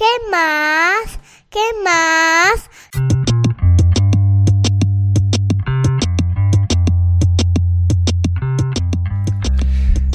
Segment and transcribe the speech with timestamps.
[0.00, 1.18] ¿Qué más?
[1.50, 2.70] ¿Qué más?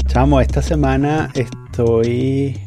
[0.07, 2.59] Chamo, esta semana estoy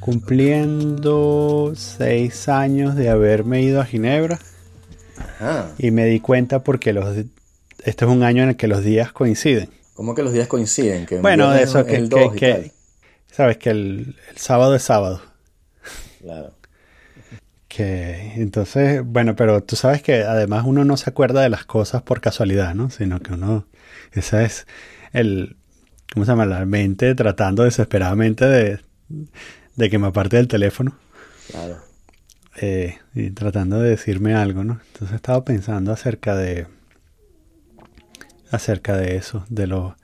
[0.00, 4.38] cumpliendo seis años de haberme ido a Ginebra.
[5.18, 5.70] Ajá.
[5.78, 7.16] Y me di cuenta porque los,
[7.84, 9.68] este es un año en el que los días coinciden.
[9.94, 11.06] ¿Cómo que los días coinciden?
[11.06, 12.72] Que Bueno, de eso es que, el que- 2 y que-
[13.32, 15.20] sabes que el, el sábado es sábado.
[16.26, 16.52] Claro.
[17.68, 22.02] Que entonces, bueno, pero tú sabes que además uno no se acuerda de las cosas
[22.02, 22.90] por casualidad, ¿no?
[22.90, 23.66] Sino que uno,
[24.12, 24.66] esa es
[25.12, 25.56] el,
[26.12, 26.46] ¿cómo se llama?
[26.46, 28.80] La mente tratando desesperadamente de,
[29.76, 30.96] de que me aparte del teléfono
[31.50, 31.84] Claro.
[32.60, 34.80] eh, y tratando de decirme algo, ¿no?
[34.86, 36.66] Entonces he estado pensando acerca de,
[38.50, 39.94] acerca de eso, de los,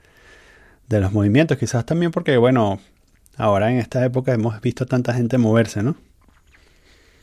[0.89, 2.79] de los movimientos, quizás también porque, bueno,
[3.37, 5.97] ahora en esta época hemos visto tanta gente moverse, ¿no?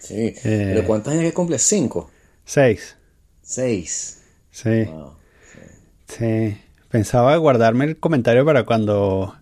[0.00, 0.34] Sí.
[0.44, 0.72] Eh.
[0.74, 1.58] ¿Pero cuántos años que cumple?
[1.58, 2.10] ¿Cinco?
[2.44, 2.96] Seis.
[3.42, 4.18] Seis.
[4.50, 4.84] Sí.
[4.84, 5.12] Wow.
[6.08, 6.56] Sí,
[6.88, 9.34] pensaba guardarme el comentario para cuando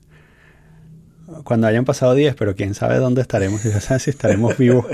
[1.44, 4.86] cuando hayan pasado 10, pero quién sabe dónde estaremos, quién sabe si estaremos vivos.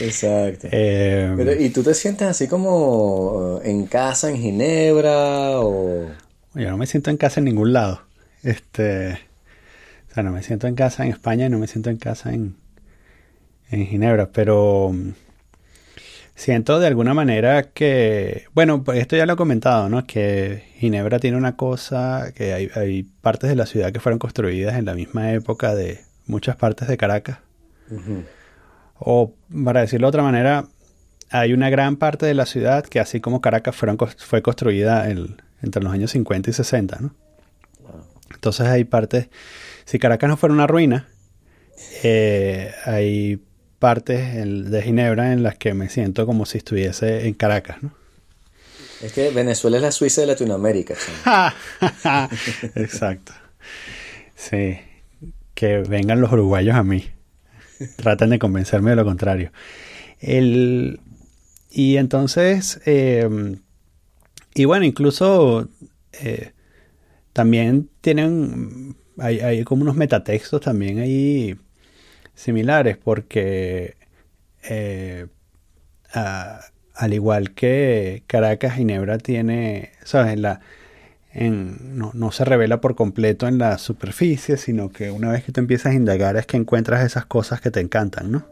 [0.00, 0.68] Exacto.
[0.70, 6.06] Eh, Pero, ¿y tú te sientes así como eh, en casa en Ginebra o...?
[6.54, 8.02] yo no me siento en casa en ningún lado.
[8.42, 9.18] Este,
[10.10, 12.32] o sea, no me siento en casa en España y no me siento en casa
[12.32, 12.56] en,
[13.70, 15.10] en Ginebra, pero mm,
[16.34, 20.06] siento de alguna manera que, bueno, pues esto ya lo he comentado, ¿no?
[20.06, 24.76] Que Ginebra tiene una cosa, que hay, hay partes de la ciudad que fueron construidas
[24.76, 27.38] en la misma época de muchas partes de Caracas.
[28.98, 30.66] O para decirlo de otra manera,
[31.30, 35.36] hay una gran parte de la ciudad que así como Caracas fueron, fue construida el-
[35.62, 37.14] entre los años 50 y 60, ¿no?
[38.32, 39.28] Entonces hay partes,
[39.84, 41.08] si Caracas no fuera una ruina,
[42.02, 43.40] eh, hay
[43.84, 47.92] partes en- de Ginebra en las que me siento como si estuviese en Caracas, ¿no?
[49.02, 50.94] Es que Venezuela es la Suiza de Latinoamérica.
[52.76, 53.32] Exacto.
[54.34, 54.78] Sí,
[55.54, 57.04] que vengan los uruguayos a mí.
[57.96, 59.52] Tratan de convencerme de lo contrario.
[60.18, 61.00] El,
[61.70, 63.28] y entonces, eh,
[64.54, 65.68] y bueno, incluso
[66.22, 66.52] eh,
[67.34, 71.56] también tienen, hay, hay como unos metatextos también ahí
[72.34, 73.96] similares, porque
[74.64, 75.26] eh,
[76.14, 76.60] a-
[76.94, 80.34] al igual que Caracas, Ginebra tiene, ¿sabes?
[80.34, 80.60] En la,
[81.32, 85.52] en- no, no se revela por completo en la superficie, sino que una vez que
[85.52, 88.46] tú empiezas a indagar es que encuentras esas cosas que te encantan, ¿no?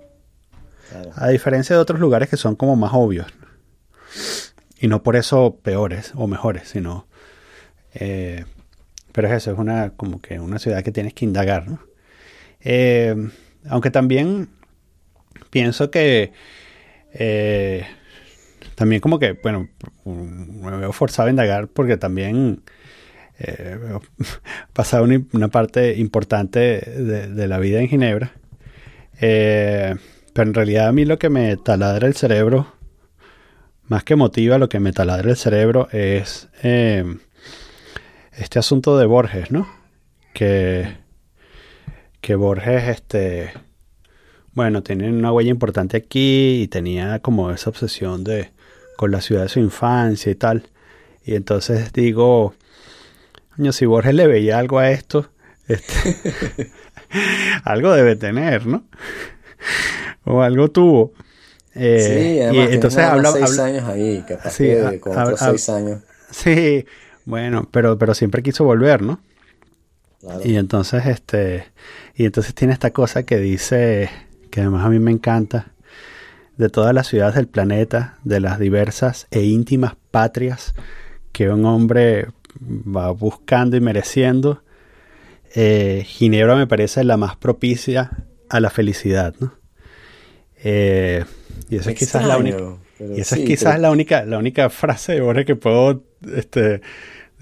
[0.89, 1.17] Claro.
[1.17, 3.27] A diferencia de otros lugares que son como más obvios.
[4.79, 7.07] Y no por eso peores o mejores, sino...
[7.95, 8.45] eh,
[9.13, 11.81] pero es eso, es una como que una ciudad que tienes que indagar, ¿no?
[12.61, 13.17] Eh,
[13.69, 14.49] aunque también
[15.51, 16.33] pienso que...
[17.13, 17.87] eh,
[18.75, 19.69] también como que, bueno,
[20.05, 22.63] me veo forzado a indagar porque también
[23.39, 23.79] eh,
[24.73, 28.33] pasado una, parte importante de, de la vida en Ginebra.
[29.21, 29.95] Eh,
[30.33, 32.73] pero en realidad a mí lo que me taladra el cerebro,
[33.85, 37.05] más que motiva, lo que me taladra el cerebro es eh,
[38.33, 39.69] este asunto de Borges, ¿no?
[40.33, 41.02] Que,
[42.23, 43.53] que Borges, este,
[44.55, 48.51] bueno, tiene una huella importante aquí y tenía como esa obsesión de
[48.97, 50.71] con la ciudad de su infancia y tal.
[51.25, 52.55] Y entonces digo,
[53.57, 55.29] coño, si Borges le veía algo a esto,
[55.69, 56.71] este,
[57.65, 58.85] algo debe tener, ¿no?
[60.25, 61.13] o algo tuvo.
[61.75, 65.19] Eh, sí, y además entonces habla, más seis habla- años ahí, capaz Sí, que con
[65.19, 66.01] ha- otros ha- seis años.
[66.31, 66.85] Sí,
[67.25, 69.21] bueno, pero, pero siempre quiso volver, ¿no?
[70.23, 70.41] Claro.
[70.45, 71.65] Y entonces, este,
[72.15, 74.09] y entonces tiene esta cosa que dice,
[74.51, 75.73] que además a mí me encanta,
[76.57, 80.75] de todas las ciudades del planeta, de las diversas e íntimas patrias
[81.33, 82.29] que un hombre
[82.61, 84.63] va buscando y mereciendo,
[85.55, 88.11] eh, Ginebra me parece la más propicia
[88.49, 89.55] a la felicidad, ¿no?
[90.63, 91.25] Eh,
[91.69, 93.91] y eso es quizás la única, Extraño, pero y esa sí, es quizás pero- la
[93.91, 96.05] única, la única frase de Borges que puedo
[96.37, 96.81] este,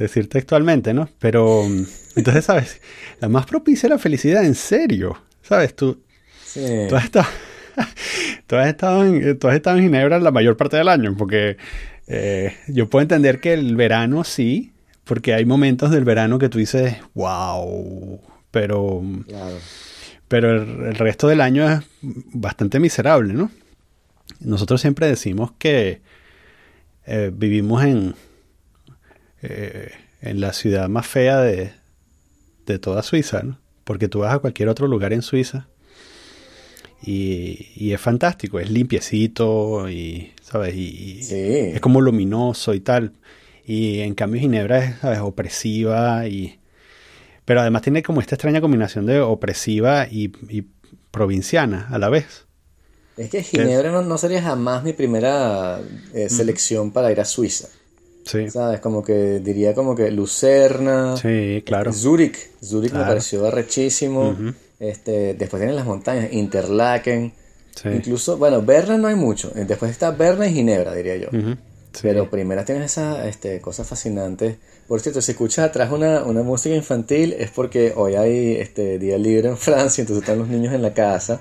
[0.04, 1.08] decir textualmente, ¿no?
[1.18, 1.84] Pero mm,
[2.16, 2.80] entonces, ¿sabes?
[3.20, 5.16] La más propicia a la felicidad, en serio.
[5.42, 5.74] ¿Sabes?
[5.74, 6.00] Tú,
[6.44, 6.64] Sí.
[6.88, 7.26] tú has estado,
[8.46, 11.56] tú has estado en, tú has estado en Ginebra la mayor parte del año, porque
[12.08, 14.72] eh, yo puedo entender que el verano sí,
[15.04, 18.20] porque hay momentos del verano que tú dices, wow,
[18.50, 19.56] pero, Claro.
[20.28, 23.50] pero el, el resto del año es bastante miserable, ¿no?
[24.40, 26.00] Nosotros siempre decimos que
[27.06, 28.14] eh, vivimos en,
[29.42, 29.92] eh,
[30.22, 31.72] en la ciudad más fea de,
[32.66, 33.58] de toda Suiza, ¿no?
[33.84, 35.68] Porque tú vas a cualquier otro lugar en Suiza
[37.02, 40.74] Y, y es fantástico, es limpiecito y, ¿sabes?
[40.76, 41.34] Y, Sí.
[41.74, 43.14] es como luminoso y tal.
[43.64, 45.20] Y en cambio Ginebra es, ¿sabes?
[45.20, 46.58] Opresiva y...
[47.44, 50.64] Pero además tiene como esta extraña combinación de opresiva y, y
[51.10, 52.46] provinciana a la vez.
[53.16, 55.80] Es que Ginebra no, no sería jamás mi primera
[56.12, 57.68] eh, selección para ir a Suiza.
[58.24, 58.80] Sí, ¿Sabes?
[58.80, 61.92] Como que diría como que Lucerna, sí, claro.
[61.92, 62.50] Zurich.
[62.62, 64.36] Zurich me pareció arrechísimo.
[64.78, 67.32] este, después tienen las montañas, Interlaken.
[67.74, 67.88] Sí.
[67.88, 69.52] Incluso, bueno, Berna no hay mucho.
[69.56, 71.28] Eh, Después está Berna y Ginebra, diría yo.
[71.30, 72.00] Sí.
[72.02, 74.56] Pero primero tienes esas este, cosas fascinantes.
[74.86, 79.16] Por cierto, si escuchas atrás una, una música infantil es porque hoy hay este día
[79.18, 81.40] libre en Francia, entonces están los niños en la casa.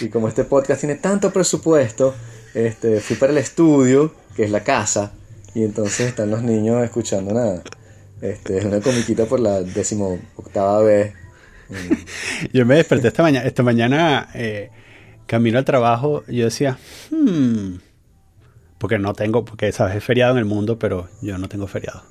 [0.00, 2.14] Y como este podcast tiene tanto presupuesto,
[2.54, 5.12] este, fui para el estudio, que es la casa,
[5.56, 7.62] y entonces están los niños escuchando una,
[8.20, 11.14] este, una comiquita por la décimo octava vez.
[12.52, 14.68] Yo me desperté esta mañana, esta mañana eh,
[15.24, 16.78] camino al trabajo, yo decía,
[17.10, 17.76] hmm,
[18.76, 22.02] porque no tengo, porque sabes, es feriado en el mundo, pero yo no tengo feriado.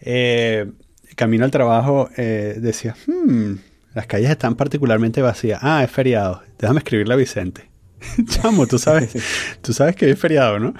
[0.00, 0.70] Eh,
[1.16, 3.54] camino al trabajo, eh, decía, hmm,
[3.92, 5.58] las calles están particularmente vacías.
[5.62, 6.42] Ah, es feriado.
[6.58, 7.68] Déjame escribirle a Vicente.
[8.28, 9.12] Chamo, tú sabes,
[9.62, 10.74] tú sabes que es feriado, ¿no?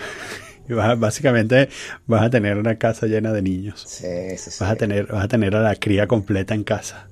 [0.69, 1.69] Y vas a- básicamente
[2.07, 3.85] vas a tener una casa llena de niños.
[3.87, 4.07] Sí,
[4.37, 4.57] sí, sí.
[4.61, 7.07] Vas a tener, vas a tener a la cría completa en casa.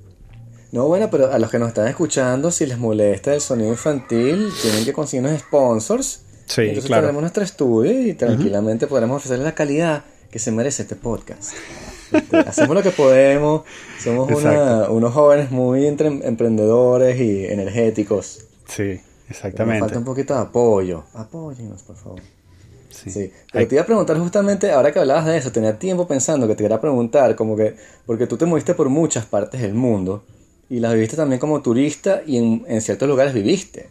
[0.73, 4.49] No, bueno, pero a los que nos están escuchando, si les molesta el sonido infantil,
[4.61, 6.23] tienen que conseguirnos sponsors.
[6.47, 7.03] Sí, Entonces claro.
[7.05, 11.55] tenemos nuestro estudio y tranquilamente podremos ofrecerles la calidad que se merece este podcast.
[12.13, 13.63] Este, hacemos lo que podemos,
[14.03, 18.41] somos una- unos jóvenes muy entre- emprendedores y energéticos.
[18.69, 19.81] Sí, Pero Nos exactamente.
[19.81, 21.05] falta un poquito de apoyo.
[21.15, 22.21] Apóyennos, por favor.
[22.91, 23.11] Sí.
[23.11, 26.47] Sí, pero te iba a preguntar justamente, ahora que hablabas de eso, tenía tiempo pensando
[26.47, 30.25] que te quería preguntar, como que, porque tú te moviste por muchas partes del mundo
[30.69, 33.89] y las viviste también como turista y en, en ciertos lugares viviste.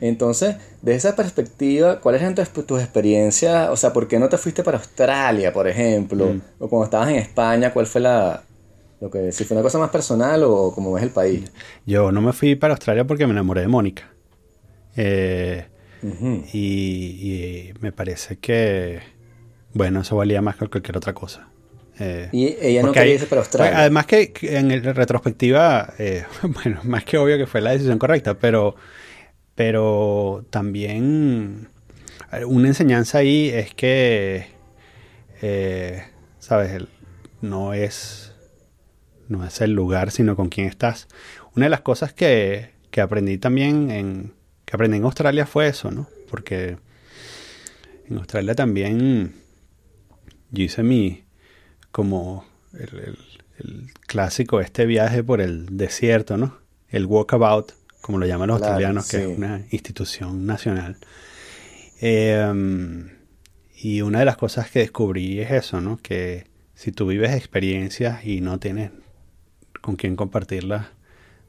[0.00, 3.68] Entonces, de esa perspectiva, ¿cuáles eran tus, tus experiencias?
[3.70, 6.26] O sea, ¿por qué no te fuiste para Australia, por ejemplo?
[6.26, 6.40] Mm.
[6.60, 8.44] O cuando estabas en España, ¿cuál fue la...
[9.00, 11.50] Lo que, si fue una cosa más personal o como ves el país?
[11.84, 14.08] Yo no me fui para Australia porque me enamoré de Mónica.
[14.96, 15.66] Eh,
[16.52, 19.00] Y, y me parece que,
[19.72, 21.48] bueno, eso valía más que cualquier otra cosa.
[21.98, 23.78] Eh, Y ella no quería irse para Australia.
[23.78, 28.38] Además que en el- retrospectiva, eh, bueno, más que obvio que fue la decisión correcta,
[28.38, 28.76] pero,
[29.54, 31.68] pero también
[32.32, 34.46] eh, una enseñanza ahí es que,
[35.42, 36.02] eh,
[36.38, 36.84] sabes,
[37.40, 38.34] no es,
[39.28, 41.08] no es el lugar, sino con quién estás.
[41.56, 44.32] Una de las cosas que, que aprendí también en,
[44.66, 46.06] que aprendí en Australia fue eso, ¿no?
[46.30, 46.76] Porque
[48.10, 49.34] en Australia también
[50.50, 51.24] yo hice mi,
[51.90, 53.18] como el, el-
[53.58, 56.58] el clásico este viaje por el desierto, ¿no?
[56.90, 57.72] El walkabout,
[58.02, 59.22] como lo llaman los Claro, australianos, que sí.
[59.22, 60.98] es una institución nacional.
[62.00, 63.06] Eh,
[63.78, 65.96] y una de las cosas que descubrí es eso, ¿no?
[65.98, 68.90] Que si tú vives experiencias y no tienes
[69.80, 70.88] con quién compartirlas,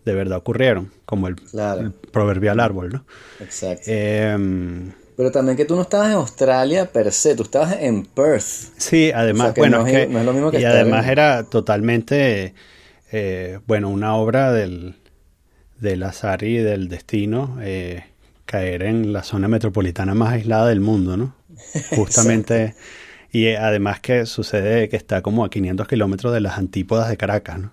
[0.07, 1.81] de verdad ocurrieron, como el, Claro.
[1.81, 3.05] el proverbial árbol, ¿no?
[3.39, 3.83] Exacto.
[3.87, 8.43] Eh, Pero también que tú no estabas en Australia per se, tú estabas en Perth.
[8.77, 10.59] Sí, además, O sea, que bueno, no es es- que, no es lo mismo que
[10.59, 12.53] y además en- era totalmente,
[13.11, 14.95] eh, bueno, una obra del,
[15.79, 18.03] del azar y del destino, eh,
[18.45, 21.35] caer en la zona metropolitana más aislada del mundo, ¿no?
[21.95, 22.75] Justamente,
[23.31, 27.17] y eh, además que sucede que está como a 500 kilómetros de las antípodas de
[27.17, 27.71] Caracas, ¿no?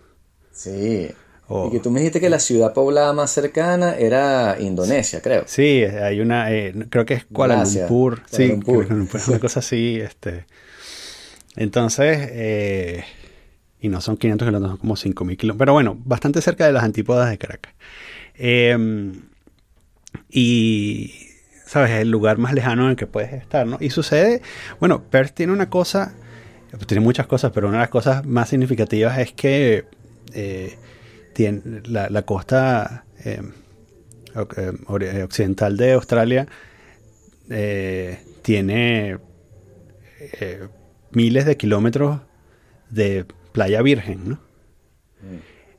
[0.52, 1.10] Sí.
[1.48, 5.44] O- Y que tú me dijiste que la ciudad poblada más cercana era Indonesia, creo.
[5.46, 8.60] Sí, hay una, eh, creo que es Kuala Lumpur, Kuala sí.
[8.64, 10.46] Kuala Lumpur, una cosa así, este.
[11.56, 13.04] Entonces, eh,
[13.80, 16.82] y no son 500 kilómetros, son como 5.000 kilómetros, pero bueno, bastante cerca de las
[16.84, 17.74] antípodas de Caracas.
[18.36, 19.12] Eh,
[20.30, 21.14] y,
[21.66, 21.90] ¿sabes?
[21.92, 23.76] Es el lugar más lejano en el que puedes estar, ¿no?
[23.80, 24.42] Y sucede,
[24.80, 26.14] bueno, Perth tiene una cosa,
[26.86, 29.84] tiene muchas cosas, pero una de las cosas más significativas es que
[30.32, 30.76] eh,
[31.34, 33.42] tiene la, la costa eh,
[34.34, 36.46] eh, eh, occidental de Australia
[37.50, 39.18] eh, tiene
[40.40, 40.68] eh,
[41.10, 42.20] miles de kilómetros
[42.90, 44.40] de playa virgen, ¿no?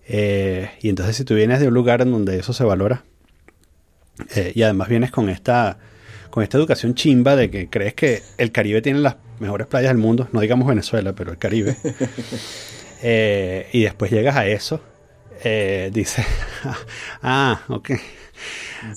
[0.07, 3.03] Eh, y entonces si tú vienes de un lugar en donde eso se valora
[4.53, 5.77] y además vienes con esta
[6.35, 9.97] con esta educación chimba de que crees que el Caribe tiene las mejores playas del
[9.97, 11.77] mundo, no digamos Venezuela, pero el Caribe,
[13.01, 14.81] eh, y después llegas a eso,
[15.43, 16.25] eh, dices,
[17.21, 17.91] ah, ok,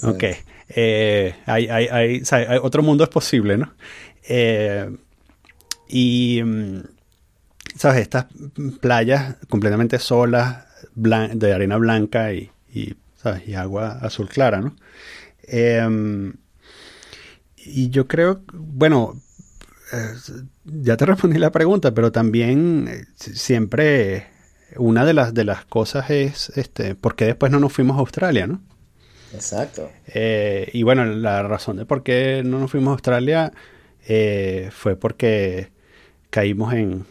[0.02, 0.25] ok,
[0.71, 3.73] eh, hay, hay, hay, o sea, hay- otro mundo es posible, ¿no?
[4.28, 4.90] Eh,
[5.88, 6.80] y, mm,
[7.76, 8.02] ¿sabes?
[8.02, 8.26] Estas
[8.80, 10.64] playas completamente solas,
[10.95, 13.47] de arena blanca y, y, ¿sabes?
[13.49, 14.76] y agua azul clara, ¿no?
[15.42, 16.35] Em,
[17.57, 19.21] y yo creo, bueno,
[20.64, 24.26] ya te respondí la pregunta, pero también siempre
[24.78, 28.00] una de las, de las cosas es, este, ¿por qué después no nos fuimos a
[28.00, 28.61] Australia, no?
[29.35, 29.90] Exacto.
[30.06, 33.52] Eh, y bueno, la razón de por qué no nos fuimos a Australia
[34.70, 35.68] fue porque
[36.30, 37.04] caímos en,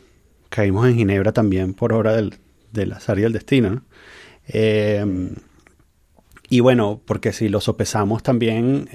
[0.50, 2.34] caímos en Ginebra también por hora del,
[2.72, 3.84] del azar y del destino, ¿no?
[4.48, 5.36] Em,
[6.50, 8.90] y bueno, porque si lo sopesamos también,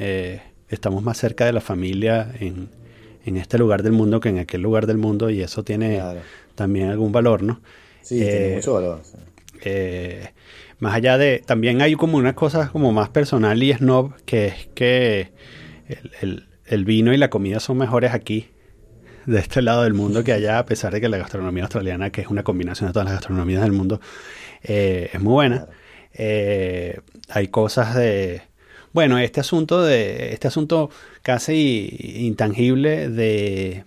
[0.69, 2.71] estamos más cerca de la familia en,
[3.25, 6.03] en este lugar del mundo que en aquel lugar del mundo y eso tiene
[6.55, 7.61] también algún valor, ¿no?
[8.03, 9.03] Sí, tiene eh, mucho valor.
[9.65, 10.29] Eh,
[10.79, 14.69] más allá de, también hay como unas cosas como más personal y snob, que es
[14.75, 15.33] que
[16.21, 18.49] el, vino y la comida son mejores aquí,
[19.27, 22.23] de este lado del mundo, que allá, a pesar de que la gastronomía australiana, que
[22.23, 24.01] es una combinación de todas las gastronomías del mundo,
[24.65, 25.69] eh, es muy buena.
[27.29, 28.43] hay cosas de
[28.93, 30.91] bueno, este asunto de este asunto
[31.23, 33.85] casi intangible de,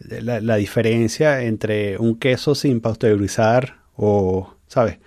[0.00, 4.98] la, diferencia entre un queso sin pasteurizar o, ¿sabes?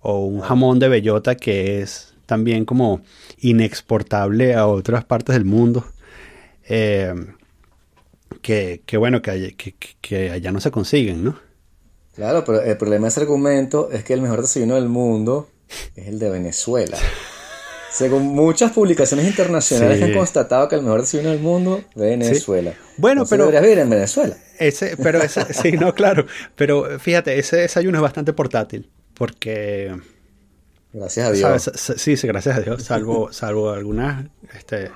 [0.00, 3.00] O un jamón de bellota que es también como
[3.40, 5.84] inexportable a otras partes del mundo.
[6.68, 7.14] Eh,
[8.42, 9.54] que, bueno, que,
[10.00, 11.38] que, allá no se consiguen, ¿no?
[12.14, 15.48] Claro, pero el problema de ese argumento es que el mejor desayuno del mundo
[15.96, 16.98] es el de Venezuela.
[17.90, 22.74] Según muchas publicaciones internacionales han constatado que el mejor desayuno del mundo es Venezuela.
[22.96, 24.36] Bueno, pero deberías vivir en Venezuela.
[24.58, 26.26] Ese, pero ese, sí, no, claro.
[26.54, 29.94] Pero fíjate, ese desayuno es bastante portátil porque
[30.92, 31.70] gracias a Dios.
[31.74, 34.90] Sí, sí, gracias a Dios, salvo salvo algunas este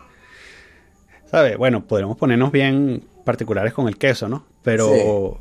[1.31, 1.57] ¿sabes?
[1.57, 4.47] Bueno, podremos ponernos bien particulares con el queso, ¿no?
[4.62, 5.40] Pero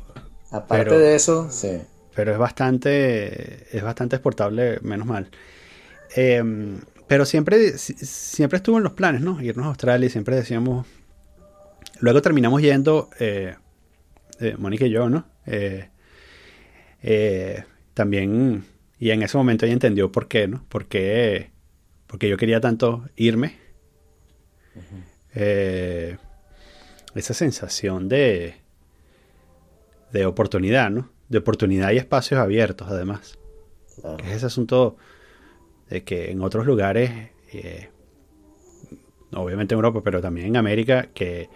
[0.50, 1.80] aparte de eso, sí.
[2.14, 5.30] Pero es bastante es bastante exportable, menos mal.
[6.16, 6.42] Eh,
[7.08, 9.40] pero siempre, siempre estuvo en los planes, ¿no?
[9.40, 10.86] Irnos a Australia y siempre decíamos...
[12.00, 13.56] Luego terminamos yendo, eh,
[14.40, 15.26] eh, Mónica y yo, ¿no?
[15.46, 15.88] Eh,
[17.94, 18.64] también,
[18.98, 20.64] y en ese momento ella entendió por qué, ¿no?
[20.68, 21.50] Porque,
[22.06, 23.56] porque yo quería tanto irme.
[27.14, 28.54] esa sensación de,
[30.12, 31.10] de oportunidad, ¿no?
[31.28, 33.38] De oportunidad y espacios abiertos, además.
[34.18, 34.96] Que es ese asunto
[35.90, 37.10] de que en otros lugares,
[37.52, 37.88] eh,
[39.32, 41.48] obviamente en Europa, pero también en América, que,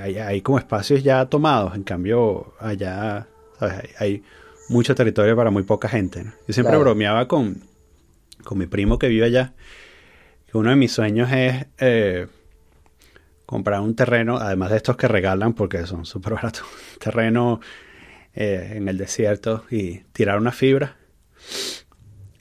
[0.00, 3.26] hay, como espacios ya tomados, en cambio allá
[3.98, 4.22] Hay,
[4.68, 6.24] mucho territorio para muy poca gente.
[6.48, 7.62] Yo siempre bromeaba con,
[8.42, 9.54] con mi primo que vive allá,
[10.50, 11.66] que uno de mis sueños es...
[11.78, 12.26] Eh,
[13.46, 16.64] comprar un terreno, además de estos que regalan porque son súper baratos,
[16.98, 17.60] terreno
[18.34, 20.96] eh, en el desierto y tirar una fibra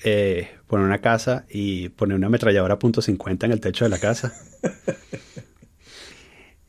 [0.07, 4.33] eh, poner una casa y poner una ametralladora .50 en el techo de la casa.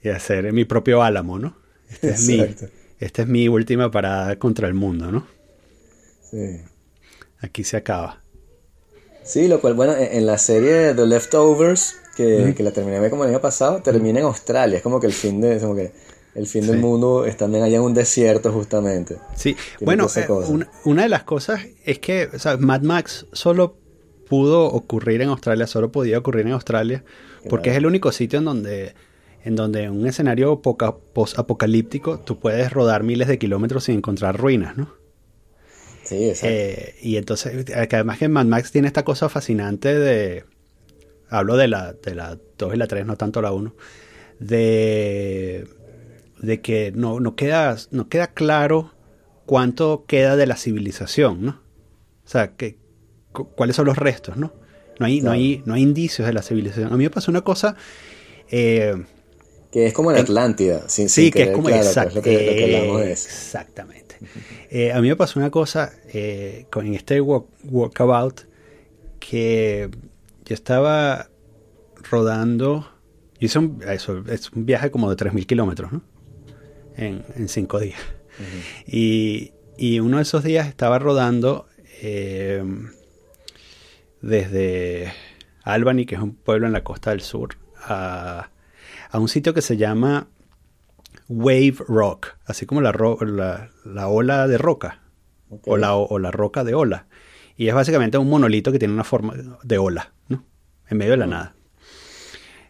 [0.07, 1.57] y hacer mi propio álamo, ¿no?
[1.91, 2.45] Este es mi,
[2.99, 5.27] esta es mi última parada contra el mundo, ¿no?
[6.31, 6.61] Sí.
[7.41, 8.23] Aquí se acaba.
[9.25, 13.31] Sí, lo cual, bueno, en la serie The Leftovers, que, que la terminé como el
[13.31, 14.77] año pasado, termina en Australia.
[14.77, 15.59] Es como que el fin de.
[15.59, 15.93] Como que
[16.37, 19.17] el fin del mundo es también allá en un desierto justamente.
[19.35, 20.27] Sí, bueno, eh,
[20.85, 23.79] una, de las cosas es que Mad Max solo
[24.29, 27.05] pudo ocurrir en Australia, solo podía ocurrir en Australia,
[27.49, 28.95] porque es el único sitio en donde
[29.47, 34.77] en donde en un escenario post-apocalíptico tú puedes rodar miles de kilómetros sin encontrar ruinas,
[34.77, 34.93] ¿no?
[36.03, 36.49] Sí, exacto.
[36.51, 40.45] Eh, y entonces, además que Mad Max tiene esta cosa fascinante de...
[41.29, 43.73] Hablo de la, de la 2 y la 3, no tanto la 1.
[44.41, 45.69] De
[46.41, 48.93] de que no, no, queda, no queda claro
[49.47, 51.51] cuánto queda de la civilización, ¿no?
[52.25, 52.79] O sea, que,
[53.33, 54.53] cuáles son los restos, ¿no?
[54.99, 56.93] No hay, no, hay, no hay indicios de la civilización.
[56.93, 57.77] A mí me pasó una cosa...
[58.51, 59.05] Eh,
[59.77, 60.89] que es como en Atlántida.
[60.89, 64.17] sí, que es como exactamente.
[64.71, 68.41] Eh, a mí me pasó una cosa eh, con, en este walkabout
[69.21, 69.91] que
[70.47, 71.29] yo estaba
[72.11, 72.91] rodando.
[73.39, 76.01] Yo hice un, eso, es un viaje como de 3.000 kilómetros, ¿no?
[76.97, 78.01] en, cinco días.
[78.87, 79.53] y,
[80.01, 81.67] uno de esos días estaba rodando
[82.01, 82.65] eh,
[84.23, 85.13] desde
[85.65, 88.49] Albany, que es un pueblo en la costa del sur, a,
[89.15, 90.29] un sitio que se llama
[91.29, 92.93] Wave Rock, así como la,
[93.85, 95.01] la, ola de roca,
[95.49, 97.07] o, la, o la roca de ola.
[97.57, 100.45] Y es básicamente un monolito que tiene una forma de ola, ¿no?
[100.89, 101.55] En medio de la nada.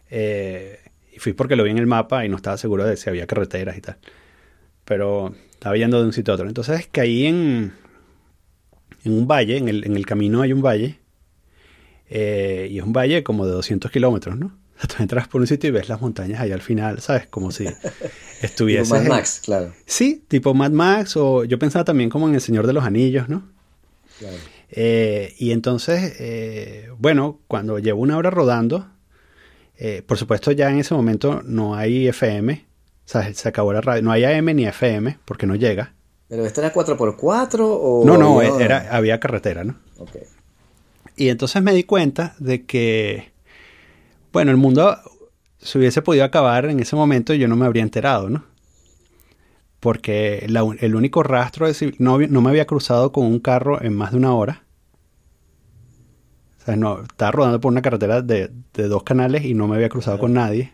[0.09, 0.79] Eh,
[1.13, 3.27] y fui porque lo vi en el mapa y no estaba seguro de si había
[3.27, 3.97] carreteras y tal.
[4.85, 6.47] Pero estaba yendo de un sitio a otro.
[6.47, 7.73] Entonces caí en,
[9.03, 10.99] en un valle, en el, en el camino hay un valle.
[12.09, 14.57] Eh, y es un valle como de 200 kilómetros, ¿no?
[14.87, 17.27] Tú entras por un sitio y ves las montañas ahí al final, ¿sabes?
[17.27, 17.65] Como si
[18.41, 18.83] estuviese...
[18.83, 19.73] tipo Mad Max, claro.
[19.85, 23.29] Sí, tipo Mad Max o yo pensaba también como en El Señor de los Anillos,
[23.29, 23.43] ¿no?
[24.19, 24.37] Claro.
[24.69, 28.87] Eh, y entonces, eh, bueno, cuando llevo una hora rodando,
[29.77, 32.65] eh, por supuesto ya en ese momento no hay FM,
[33.05, 35.93] o sea, se acabó la radio, no hay AM ni FM porque no llega.
[36.27, 38.03] ¿Pero esto era 4x4 o...?
[38.05, 39.75] No, no, era, había carretera, ¿no?
[39.97, 40.17] Ok.
[41.15, 43.31] Y entonces me di cuenta de que,
[44.37, 44.95] bueno, el mundo
[45.57, 48.43] se hubiese podido acabar en ese momento y yo no me habría enterado, ¿no?
[49.79, 53.95] Porque la- el único rastro de no, no me había cruzado con un carro en
[53.95, 54.63] más de una hora.
[56.61, 59.75] O sea, no, estaba rodando por una carretera de, de dos canales y no me
[59.75, 60.73] había cruzado con nadie.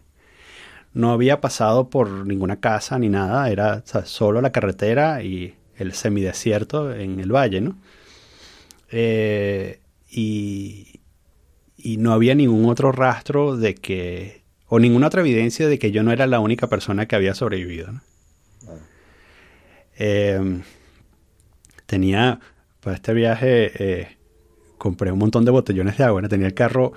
[0.93, 5.55] No había pasado por ninguna casa ni nada, era o sea, solo la carretera y
[5.77, 7.77] el semidesierto en el valle, ¿no?
[8.91, 9.79] Eh,
[10.11, 10.92] y,
[11.83, 16.01] y no había ningún otro rastro de que, o ninguna otra evidencia de que yo
[16.01, 17.91] no era la única persona que había sobrevivido.
[17.91, 18.01] ¿no?
[19.97, 20.61] Eh,
[21.85, 22.39] tenía,
[22.79, 24.17] para este viaje, eh,
[24.77, 26.21] compré un montón de botellones de agua.
[26.21, 26.29] ¿no?
[26.29, 26.93] Tenía el carro,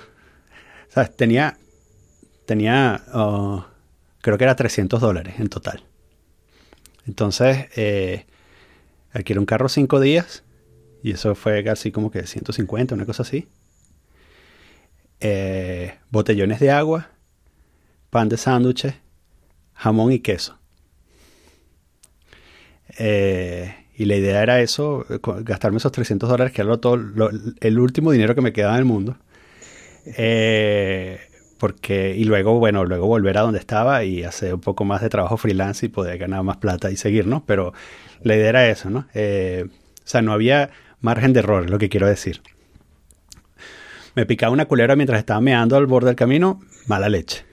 [0.88, 1.14] ¿sabes?
[1.16, 1.59] Tenía,
[2.47, 3.66] tenía, ah,
[4.21, 5.83] creo que era 300 dólares en total.
[7.07, 8.25] Entonces, eh,
[9.37, 10.45] un carro cinco días
[11.02, 13.49] y eso fue casi como que 150, una cosa así.
[15.20, 17.11] Eh, botellones de agua,
[18.11, 18.94] pan de sándwiches,
[19.75, 20.58] jamón y queso.
[22.99, 25.04] Eh, y la idea era eso,
[25.42, 27.30] gastarme esos 300 dólares, que era todo, lo-
[27.61, 29.16] el último dinero que me quedaba en el mundo.
[30.06, 31.20] Eh,
[31.58, 35.08] porque, y luego, bueno, luego volver a donde estaba y hacer un poco más de
[35.08, 37.44] trabajo freelance y poder ganar más plata y seguir, ¿no?
[37.46, 37.73] Pero
[38.23, 39.06] la idea era eso, ¿no?
[39.14, 40.70] Eh, o sea, no había
[41.00, 42.42] margen de error, es lo que quiero decir.
[44.16, 47.44] Me picaba una culebra mientras estaba meando al borde del camino, mala leche.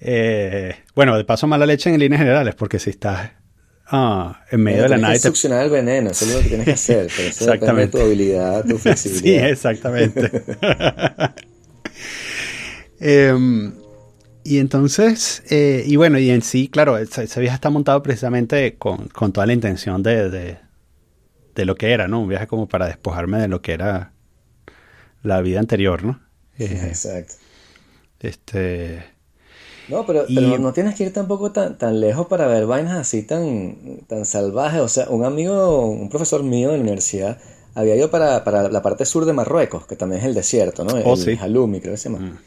[0.00, 3.32] Eh, bueno, de paso mala leche en líneas generales, porque si estás
[3.86, 6.48] ah, en medio de la Tienes nada que succionar el veneno, eso es lo que
[6.48, 7.08] tienes que hacer.
[7.16, 8.02] Pero eso depende de tu Exactamente.
[8.02, 9.48] habilidad, tu Sí, flexibilidad.
[9.48, 10.30] exactamente.
[13.00, 13.74] Em,
[14.44, 18.76] y entonces, eh, y bueno, y en sí, claro, ese, ese viaje está montado precisamente
[18.76, 20.58] con, con toda la intención de, de,
[21.54, 22.20] de lo que era, ¿no?
[22.20, 24.12] Un viaje como para despojarme de lo que era
[25.22, 26.20] la vida anterior, ¿no?
[26.58, 27.34] Eh, Exacto.
[28.20, 29.04] este,
[29.88, 32.98] No, pero, Y- pero no tienes que ir tampoco tan, tan lejos para ver vainas
[32.98, 34.80] así tan, tan salvajes.
[34.82, 37.38] O sea, un amigo, un profesor mío de la universidad,
[37.74, 40.92] había ido para, para la parte sur de Marruecos, que también es el desierto, ¿no?
[41.04, 41.38] Oh, el sí.
[41.40, 42.42] Halumi, creo que se llama.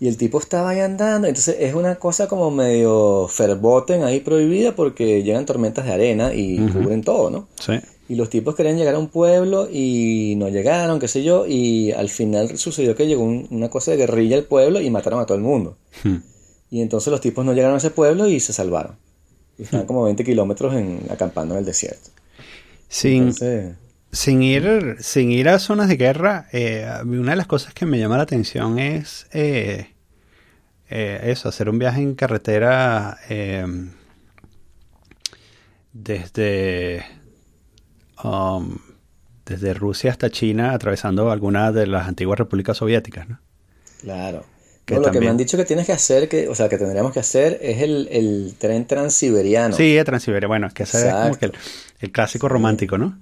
[0.00, 4.74] Y el tipo estaba ahí andando, entonces es una cosa como medio ferboten ahí prohibida
[4.76, 7.48] porque llegan tormentas de arena y cubren todo, ¿no?
[7.58, 7.80] sí.
[8.08, 11.92] Y los tipos querían llegar a un pueblo y no llegaron, qué sé yo, y
[11.92, 15.26] al final sucedió que llegó un- una cosa de guerrilla al pueblo y mataron a
[15.26, 15.76] todo el mundo.
[16.04, 16.16] Hmm.
[16.70, 18.96] Y entonces los tipos no llegaron a ese pueblo y se salvaron.
[19.58, 22.10] Y estaban como 20 kilómetros en, acampando en el desierto.
[22.88, 23.74] Sin, Entonces,
[24.12, 27.98] Sin ir, sin ir a zonas de guerra, eh, una de las cosas que me
[27.98, 29.88] llama la atención es eh,
[30.88, 33.18] eh, eso, hacer un viaje en carretera
[35.92, 37.04] desde,
[38.24, 38.78] um,
[39.46, 43.40] desde Rusia hasta China, atravesando algunas de las antiguas repúblicas soviéticas, ¿no?
[44.00, 44.44] claro.
[44.84, 46.78] Que No, lo que me han dicho que tienes que hacer, que, o sea, que
[46.78, 49.76] tendríamos que hacer es el, el tren transiberiano.
[49.76, 50.48] Sí, de Transiberia.
[50.48, 51.52] Bueno, es que ese es como que el,
[52.00, 53.18] el clásico romántico, ¿no?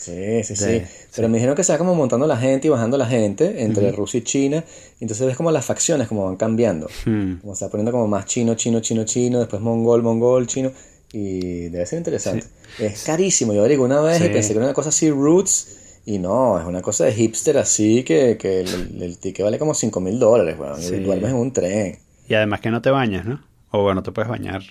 [0.00, 0.82] Sí, sí, sí.
[1.14, 3.92] Pero me dijeron que se va como montando la gente y bajando la gente entre
[3.92, 4.64] Rusia y China.
[4.98, 6.88] Entonces ves como las facciones como van cambiando.
[7.04, 7.34] Hmm.
[7.34, 10.72] Como se va poniendo como más chino, chino, chino, chino, después mongol, mongol, chino.
[11.12, 12.46] Y debe ser interesante.
[12.78, 13.52] Es carísimo.
[13.52, 15.76] Yo averigué una vez y pensé que era una cosa así roots.
[16.06, 19.74] Y no, es una cosa de hipster así que, que el, el ticket vale como
[19.74, 20.80] 5 mil dólares, weón.
[20.80, 20.94] Sí.
[20.96, 21.98] Y duermes en un tren.
[22.28, 23.44] Y además que no te bañas, ¿no?
[23.70, 24.62] O bueno, te puedes bañar.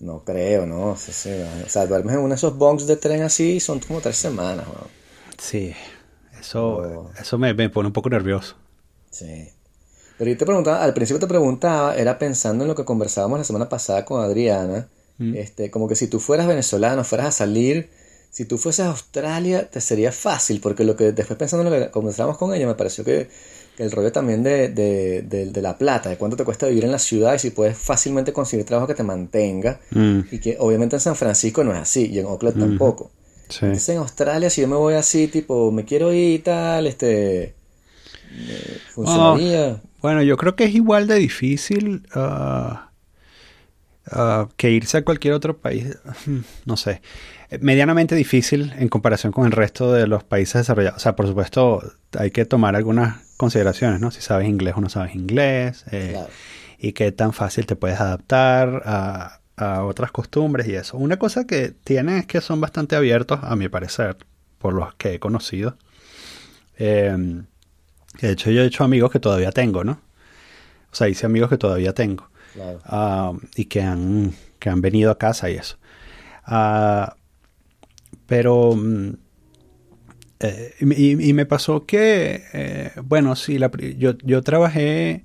[0.00, 0.96] No creo, no.
[0.96, 1.30] Sí, sí,
[1.64, 4.16] o sea, duermes en uno de esos bunks de tren así y son como tres
[4.16, 4.88] semanas, weón.
[5.38, 5.74] Sí,
[6.40, 7.10] eso, Oh.
[7.20, 8.56] eso me, me pone un poco nervioso.
[9.10, 9.48] Sí.
[10.18, 13.44] Pero yo te preguntaba, al principio te preguntaba, era pensando en lo que conversábamos la
[13.44, 14.88] semana pasada con Adriana,
[15.32, 17.88] este, como que si tú fueras venezolano, fueras a salir,
[18.30, 21.86] si tú fueses a Australia, te sería fácil, porque lo que después pensando en lo
[21.86, 23.28] que conversábamos con ella, me pareció que,
[23.76, 26.84] que el rollo también de, de, de, de la plata, de cuánto te cuesta vivir
[26.84, 30.56] en la ciudad y si puedes fácilmente conseguir trabajo que te mantenga, Mm, y que
[30.58, 33.10] obviamente en San Francisco no es así, y en Oakland tampoco.
[33.48, 33.66] sí.
[33.66, 37.54] Entonces en Australia, si yo me voy así, tipo, me quiero ir y tal, este,
[38.48, 39.82] eh, funcionaría.
[40.00, 42.06] Bueno, yo creo que es igual de difícil.
[42.14, 42.89] ah,
[44.12, 47.02] ah, que irse a cualquier otro país, mm, no sé,
[47.60, 50.98] medianamente difícil en comparación con el resto de los países desarrollados.
[50.98, 51.82] O sea, por supuesto,
[52.18, 54.10] hay que tomar algunas consideraciones, ¿no?
[54.10, 56.16] Si sabes inglés o no sabes inglés, eh,
[56.78, 59.36] y qué tan fácil te puedes adaptar a,
[59.82, 60.96] otras costumbres y eso.
[60.96, 64.16] Una cosa que tienen es que son bastante abiertos, a mi parecer,
[64.56, 65.76] por los que he conocido.
[66.78, 67.14] Eh,
[68.22, 70.00] de hecho, yo he hecho amigos que todavía tengo, ¿no?
[70.90, 72.30] O sea, hice amigos que todavía tengo.
[72.84, 75.78] Ah, y que han, que han venido a casa y eso.
[76.44, 77.16] Ah,
[78.26, 78.74] pero...
[78.76, 79.14] Mm,
[80.42, 83.58] eh, y, me pasó que, eh, bueno, sí,
[83.98, 85.22] yo, yo trabajé,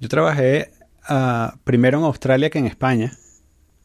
[0.00, 0.70] yo trabajé
[1.06, 3.12] ah, primero en Australia que en España.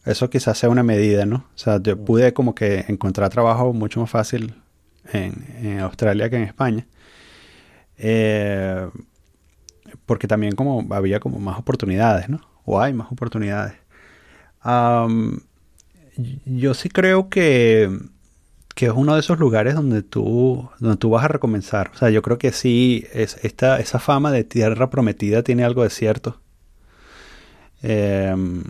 [0.05, 1.47] Eso quizás sea una medida, ¿no?
[1.53, 4.55] O sea, yo pude como que encontrar trabajo mucho más fácil
[5.11, 6.87] en, en Australia que en España.
[7.97, 8.87] Eh,
[10.11, 12.41] porque también como había como más oportunidades, ¿no?
[12.65, 13.75] O hay más oportunidades.
[16.43, 17.97] yo sí creo que,
[18.75, 21.91] que, es uno de esos lugares donde tú, donde tú vas a recomenzar.
[21.95, 25.83] O sea, yo creo que sí, es, esta, esa fama de tierra prometida tiene algo
[25.83, 26.41] de cierto.
[27.81, 28.63] Em,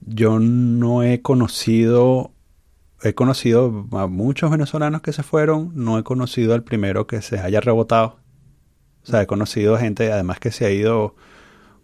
[0.00, 2.30] yo no he conocido,
[3.02, 7.40] he conocido a muchos venezolanos que se fueron, no he conocido al primero que se
[7.40, 8.22] haya rebotado.
[9.04, 11.14] O sea, he conocido gente además que se ha ido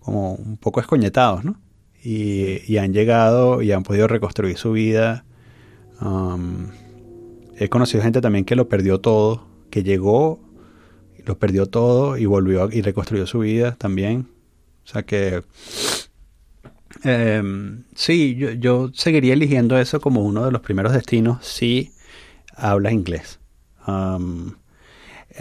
[0.00, 1.60] como un poco escoñetados, ¿no?
[2.02, 5.26] Y, han llegado y han podido reconstruir su vida.
[6.00, 6.68] Um,
[7.58, 10.40] he conocido gente también que lo perdió todo, que llegó,
[11.26, 14.28] lo perdió todo y volvió y reconstruyó su vida también.
[14.84, 15.42] O sea que
[17.04, 21.92] em, sí, yo, yo, seguiría eligiendo eso como uno de los primeros destinos si
[22.56, 23.40] hablas inglés.
[23.86, 24.54] Um,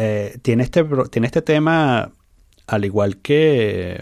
[0.01, 2.13] eh, tiene, este, tiene este tema,
[2.67, 4.01] al igual que,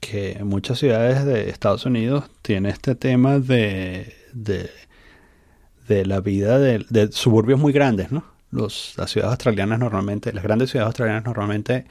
[0.00, 7.60] que muchas ciudades de Estados Unidos, tiene este tema de, de, la vida de, suburbios
[7.60, 8.24] muy grandes, ¿no?
[8.50, 11.86] Los, las ciudades australianas normalmente, las grandes ciudades australianas normalmente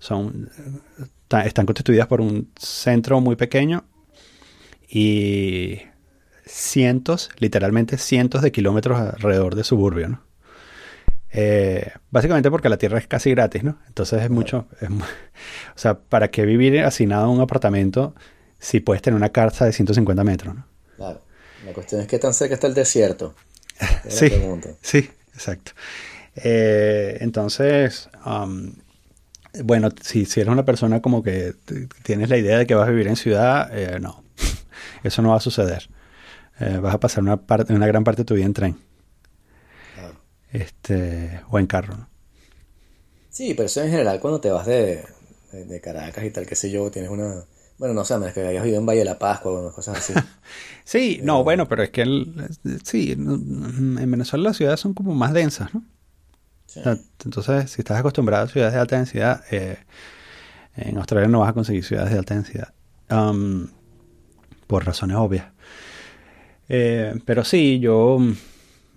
[0.00, 0.50] son,
[1.44, 3.84] están constituidas por un centro muy pequeño
[4.90, 5.78] y
[6.44, 10.27] cientos, literalmente cientos de kilómetros alrededor de suburbio, ¿no?
[11.40, 13.78] Eh, básicamente porque la tierra es casi gratis, ¿no?
[13.86, 18.12] Entonces es mucho, o sea, ¿para qué vivir asignado en un apartamento
[18.58, 20.66] si puedes tener una casa de 150 metros, ¿no?
[20.96, 21.22] Claro.
[21.64, 23.36] La cuestión es qué tan cerca está el desierto.
[24.08, 24.32] sí,
[24.82, 25.72] sí, exacto.
[26.34, 28.72] Eh, entonces, um,
[29.62, 31.54] bueno, si, si eres una persona como que
[32.02, 34.24] tienes la idea de que vas a vivir en ciudad, eh, no,
[35.04, 35.88] eso no va a suceder.
[36.82, 38.87] vas a pasar una, parte, una gran parte de tu vida en tren
[40.52, 41.96] este, o en carro.
[41.96, 42.08] ¿no?
[43.30, 45.04] Sí, pero eso en general cuando te vas de,
[45.82, 47.44] Caracas y tal, qué sé yo, tienes una...
[47.78, 50.12] Bueno, no sé, es que hayas vivido en Valle de la Pascua o cosas así.
[50.84, 52.48] sí, no, bueno, pero es que el,
[52.82, 55.84] sí, en Venezuela las ciudades son como más densas, ¿no?
[57.24, 59.78] entonces, si estás acostumbrado a ciudades de alta densidad, eh,
[60.76, 62.74] en Australia no vas a conseguir ciudades de alta densidad.
[63.10, 63.68] Um,
[64.66, 65.46] por razones obvias.
[66.68, 68.18] Eh, pero sí, yo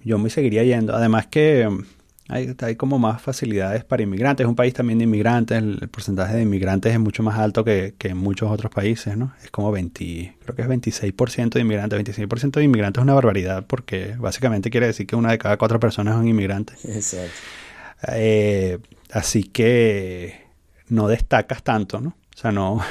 [0.03, 0.95] yo me seguiría yendo.
[0.95, 1.83] Además que um,
[2.27, 4.45] hay, hay, como más facilidades para inmigrantes.
[4.45, 5.57] Es un país también de inmigrantes.
[5.57, 9.33] El, porcentaje de inmigrantes es mucho más alto que, en muchos otros países, ¿no?
[9.43, 11.99] Es como 20, creo que es 26% de inmigrantes.
[11.99, 15.79] 26% de inmigrantes es una barbaridad porque básicamente quiere decir que una de cada cuatro
[15.79, 16.73] personas es un inmigrante.
[16.85, 17.33] Exacto.
[18.13, 18.79] Eh,
[19.11, 20.41] así que
[20.87, 22.09] no destacas tanto, ¿no?
[22.09, 22.81] O sea, no,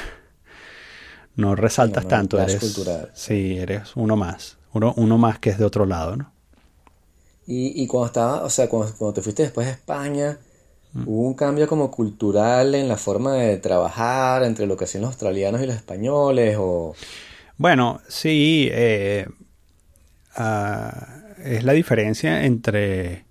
[1.35, 2.39] no resaltas tanto.
[2.39, 3.09] Eres, cultural.
[3.13, 4.57] Sí, eres uno más.
[4.73, 6.31] Uno, uno más que es de otro lado, ¿no?
[7.51, 10.37] Y, y cuando estaba, o sea, cuando, te fuiste después a España,
[10.93, 11.03] mm.
[11.05, 15.09] hubo un cambio como cultural en la forma de trabajar entre lo que hacían los
[15.09, 16.95] australianos y los españoles, o...
[17.57, 19.27] Bueno, sí, eh,
[20.37, 21.07] ah,
[21.43, 23.25] es la diferencia entre,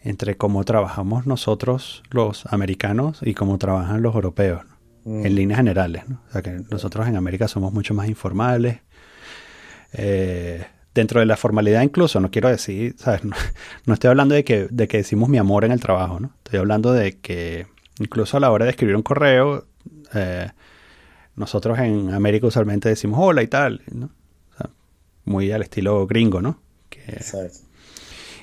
[0.00, 4.62] entre cómo trabajamos nosotros los americanos y cómo trabajan los europeos,
[5.04, 5.34] en mm.
[5.34, 6.08] líneas generales.
[6.08, 6.20] ¿no?
[6.28, 8.78] O sea que nosotros en América somos mucho más informales.
[9.92, 10.64] Eh,
[10.96, 13.20] dentro de la formalidad incluso, no quiero decir, ¿sabes?
[13.86, 16.32] No, estoy hablando de que, de que decimos mi amor en el trabajo, ¿no?
[16.44, 17.66] Estoy hablando de que
[18.00, 19.66] incluso a la hora de escribir un correo,
[20.14, 20.48] eh,
[21.36, 24.06] nosotros en América usualmente decimos hola y tal, ¿no?
[24.06, 24.70] O sea,
[25.26, 26.58] muy al estilo gringo, ¿no?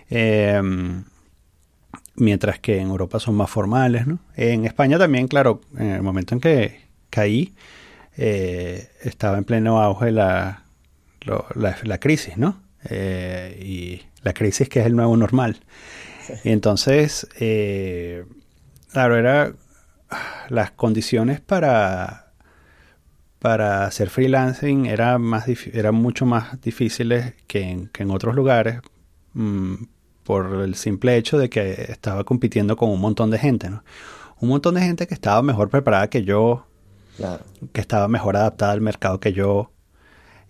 [0.10, 1.04] Em,
[2.16, 4.20] mientras que en Europa son más formales, ¿no?
[4.36, 7.56] En España también, claro, en el momento en que caí,
[8.16, 10.63] eh, estaba en pleno auge la
[11.26, 12.62] la, crisis, ¿no?
[12.90, 15.58] Eh, y la crisis que es el nuevo normal.
[16.44, 18.26] Y entonces, eh,
[18.92, 19.54] claro, era
[20.50, 22.32] las condiciones para,
[23.40, 28.80] para hacer freelancing era, más era mucho más difíciles que en, que en otros lugares
[29.34, 29.76] mm,
[30.24, 33.84] por el simple hecho de que estaba compitiendo con un montón de gente, ¿no?
[34.40, 36.68] Un montón de gente que estaba mejor preparada que yo,
[37.72, 39.72] que estaba mejor adaptada al mercado que yo,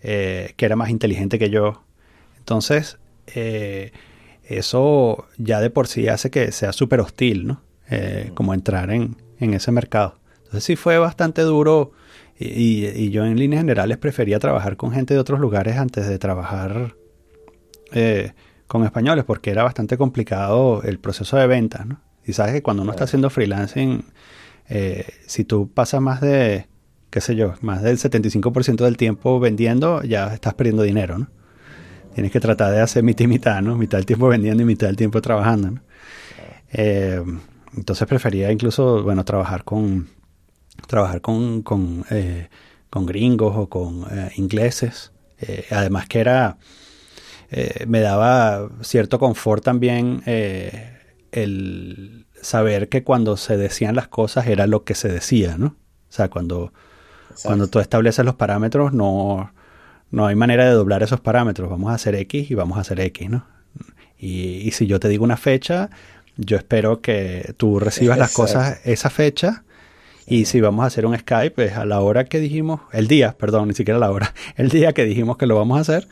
[0.06, 1.82] eh, que era más inteligente que yo.
[2.36, 2.98] Entonces,
[3.34, 3.90] eh,
[4.44, 7.62] eso ya de por sí hace que sea súper hostil, ¿no?
[7.88, 10.18] Eh, como entrar en, en, ese mercado.
[10.36, 11.92] Entonces sí fue bastante duro
[12.38, 16.18] y, y, yo en líneas generales prefería trabajar con gente de otros lugares antes de
[16.18, 16.96] trabajar
[18.66, 22.02] con españoles porque era bastante complicado el proceso de venta, ¿no?
[22.26, 24.04] Y sabes que cuando uno está haciendo freelancing,
[25.26, 26.66] si tú pasas más de,
[27.14, 31.28] qué sé yo, más del 75% del tiempo vendiendo, ya estás perdiendo dinero, ¿no?
[32.12, 33.76] tienes que tratar de hacer mitad y mitad, ¿no?
[33.76, 35.80] Mitad del tiempo vendiendo y mitad del tiempo trabajando, ¿no?
[36.72, 37.22] Eh,
[37.76, 40.08] entonces prefería incluso, bueno, trabajar con,
[40.88, 42.48] trabajar con, con, eh,
[42.90, 45.12] gringos o con eh, ingleses.
[45.70, 46.58] además que era,
[47.86, 54.82] me daba cierto confort también el saber que cuando se decían las cosas era lo
[54.82, 55.66] que se decía, ¿no?
[55.66, 56.72] O sea, cuando,
[57.42, 59.50] cuando tú estableces los parámetros no
[60.14, 61.68] no hay manera de doblar esos parámetros.
[61.68, 63.46] Vamos a hacer X y vamos a hacer X, ¿no?
[64.16, 65.90] Y, si yo te digo una fecha,
[66.36, 69.64] yo espero que tú recibas las cosas esa fecha.
[70.26, 73.36] Y si vamos a hacer un Skype, pues a la hora que dijimos, el día,
[73.36, 76.08] perdón, ni siquiera la hora, el día que dijimos que lo vamos a hacer.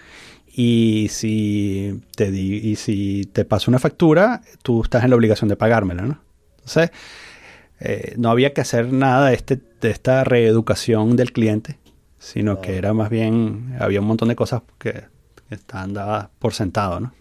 [0.54, 5.48] Y si te, di, y si te paso una factura, tú estás en la obligación
[5.48, 6.18] de pagármela, ¿no?
[6.58, 6.90] Entonces,
[7.84, 11.78] eh, no había que hacer nada de, este, de esta reeducación del cliente
[12.22, 15.10] sino que era más bien, había un montón de cosas que,
[15.50, 17.12] estaban dadas por sentado, ¿no?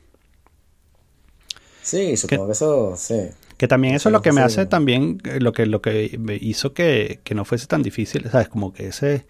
[1.81, 3.29] Sí, supongo que, eso, sí.
[3.57, 6.35] Que también eso es lo que me hace también, eh, lo que, lo que me
[6.35, 8.47] hizo que, no fuese tan difícil, ¿sabes?
[8.47, 9.25] Como que ese,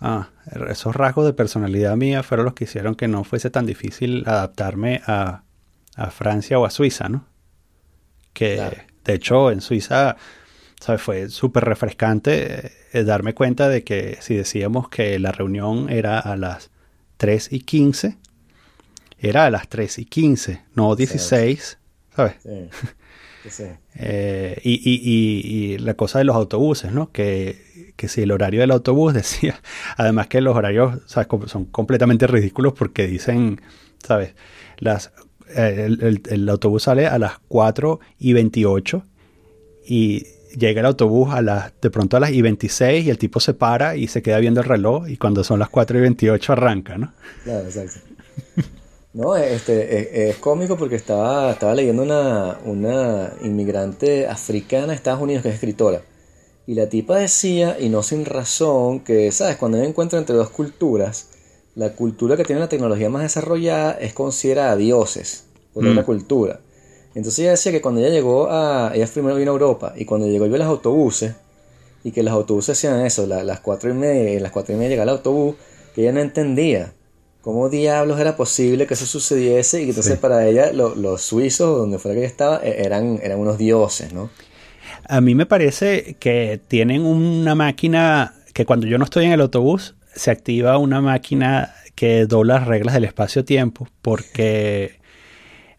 [0.00, 0.30] ah,
[0.68, 5.02] esos rasgos de personalidad mía fueron los que hicieron que no fuese tan difícil adaptarme
[5.06, 5.42] a,
[6.10, 7.26] Francia o a Suiza, ¿no?
[8.32, 10.16] Que de hecho en Suiza
[10.80, 11.02] ¿sabes?
[11.02, 16.36] Fue súper refrescante eh, darme cuenta de que si decíamos que la reunión era a
[16.36, 16.70] las
[17.16, 18.16] 3 y 15,
[19.18, 21.78] era a las 3 y 15, no 16,
[22.14, 22.34] ¿sabes?
[22.42, 22.68] Sí.
[23.94, 27.12] Eh, y, y, y, la cosa de los autobuses, ¿no?
[27.12, 29.60] Que, que, si el horario del autobús decía,
[29.96, 31.28] además que los horarios ¿sabes?
[31.46, 33.60] son completamente ridículos porque dicen,
[34.02, 34.34] ¿sabes?
[34.78, 35.12] Las,
[35.54, 39.06] eh, el, el, el, autobús sale a las 4 y 28
[39.86, 43.40] y llega el autobús a las, de pronto a las y 26 y el tipo
[43.40, 46.52] se para y se queda viendo el reloj y cuando son las 4 y 28
[46.52, 47.12] arranca, ¿no?
[47.44, 48.00] Claro, exacto.
[49.12, 55.42] No, este, es, cómico porque estaba, estaba leyendo una, una inmigrante africana de Estados Unidos
[55.42, 56.02] que es escritora.
[56.66, 59.56] Y la tipa decía, y no sin razón, que, ¿sabes?
[59.56, 61.30] Cuando hay encuentro entre dos culturas,
[61.74, 66.02] la cultura que tiene la tecnología más desarrollada es considerada dioses por mm.
[66.04, 66.60] cultura.
[67.16, 68.92] Entonces ella decía que cuando ella llegó a.
[68.94, 71.34] Ella primero vino a Europa y cuando llegó y vio los autobuses
[72.04, 74.90] y que los autobuses hacían eso, las cuatro y media, y las cuatro y media
[74.90, 75.56] llegaba el autobús,
[75.94, 76.92] que ella no entendía
[77.40, 81.98] cómo diablos era posible que eso sucediese y que entonces para ella los suizos, donde
[81.98, 84.28] fuera que ella estaba, e, eran, eran unos dioses, ¿no?
[85.08, 89.40] A mí me parece que tienen una máquina que cuando yo no estoy en el
[89.40, 95.00] autobús se activa una máquina que dobla las reglas del espacio-tiempo porque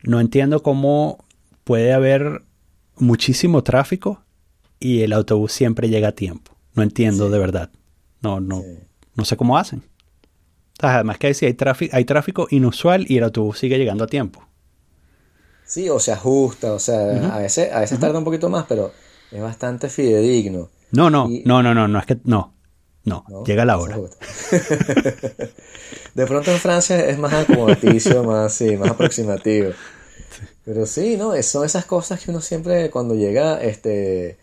[0.02, 1.27] no entiendo cómo
[1.68, 2.44] puede haber
[2.96, 4.24] muchísimo tráfico
[4.80, 6.54] y el autobús siempre llega a tiempo.
[6.76, 7.72] No entiendo de verdad.
[8.22, 8.64] No, no,
[9.16, 9.84] no sé cómo hacen.
[10.80, 14.48] además que si hay tráfico, hay tráfico inusual y el autobús sigue llegando a tiempo.
[15.66, 18.94] Sí, o se ajusta, o sea, a veces, a veces tarda un poquito más, pero
[19.30, 20.70] es bastante fidedigno.
[20.92, 22.54] No, no, no, no, no, no, es que no,
[23.04, 23.98] no, llega la hora.
[26.16, 29.72] de pronto en Francia es más acomodaticio, más, sí, más aproximativo.
[30.68, 31.42] Pero sí, ¿no?
[31.44, 34.38] Son esas cosas que uno siempre cuando llega, este...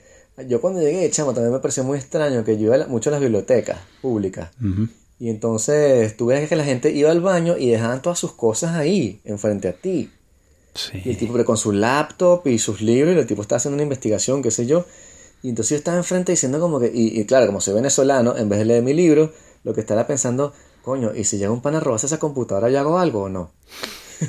[0.49, 3.21] Yo cuando llegué, chamo, también me pareció muy extraño que yo iba mucho a las
[3.21, 4.51] bibliotecas públicas.
[5.19, 8.75] Y entonces tú ves que la gente iba al baño y dejaban todas sus cosas
[8.75, 10.11] ahí, enfrente a ti.
[10.75, 11.03] Sí.
[11.05, 13.83] Y el tipo con su laptop y sus libros, y el tipo estaba haciendo una
[13.83, 14.87] investigación, qué sé yo.
[15.43, 18.61] Y entonces yo estaba enfrente diciendo como que, y, claro, como soy venezolano, en vez
[18.61, 19.31] de leer mi libro,
[19.63, 22.81] lo que estaba pensando, coño, ¿y si llega un pan a robarse esa computadora, yo
[22.81, 23.51] hago algo o no?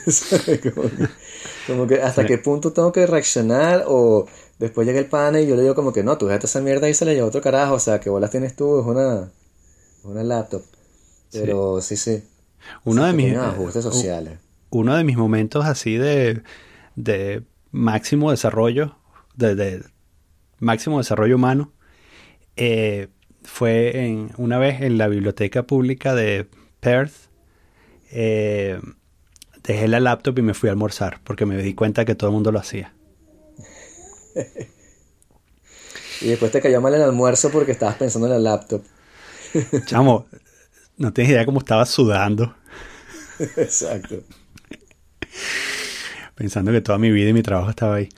[1.67, 4.27] como, que, hasta qué punto tengo que reaccionar o
[4.59, 6.89] después llega el pana y yo le digo como que no, tú dejaste esa mierda
[6.89, 9.31] y se le lleva otro carajo, o sea, que bolas tienes tú, es una,
[10.03, 10.63] una laptop.
[11.31, 12.23] Pero sí, sí.
[12.83, 14.39] Uno de mis ajustes sociales.
[14.69, 16.41] Uno de mis momentos así de,
[16.95, 18.97] de máximo desarrollo,
[19.35, 19.83] de,
[20.59, 21.73] máximo desarrollo humano,
[22.55, 23.09] eh,
[23.43, 26.47] fue en, una vez en la biblioteca pública de
[26.79, 27.13] Perth.
[28.11, 28.79] Eh,
[29.65, 32.33] dejé la laptop y me fui a almorzar porque me di cuenta que todo el
[32.33, 32.93] mundo lo hacía.
[36.21, 38.83] y después te cayó mal el almuerzo porque estabas pensando en la laptop.
[39.85, 40.27] Chamo,
[40.97, 42.55] no tienes idea cómo estaba sudando.
[43.39, 44.23] Exacto.
[46.35, 48.09] Pensando que toda mi vida y mi trabajo estaba ahí.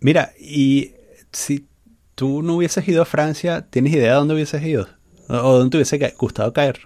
[0.00, 0.94] Mira, y
[1.32, 1.66] si
[2.14, 4.88] tú no hubieses ido a Francia, ¿tienes idea de dónde hubieses ido?
[5.28, 6.80] ¿O dónde te hubiese gustado caer?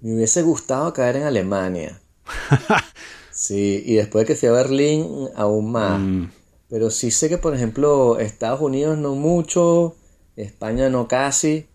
[0.00, 2.00] Me hubiese gustado caer en Alemania.
[3.30, 6.00] sí, y después de que fui a Berlín, aún más.
[6.00, 6.30] Mm.
[6.68, 9.96] Pero sí sé que, por ejemplo, Estados Unidos no mucho,
[10.36, 11.66] España no casi.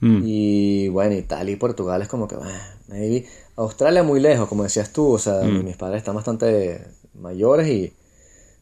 [0.00, 0.22] Mm.
[0.24, 2.36] Y bueno, Italia y Portugal es como que,
[2.88, 3.26] maybe.
[3.56, 5.64] Australia muy lejos, como decías tú, o sea, Mm.
[5.64, 7.92] mis padres están bastante mayores y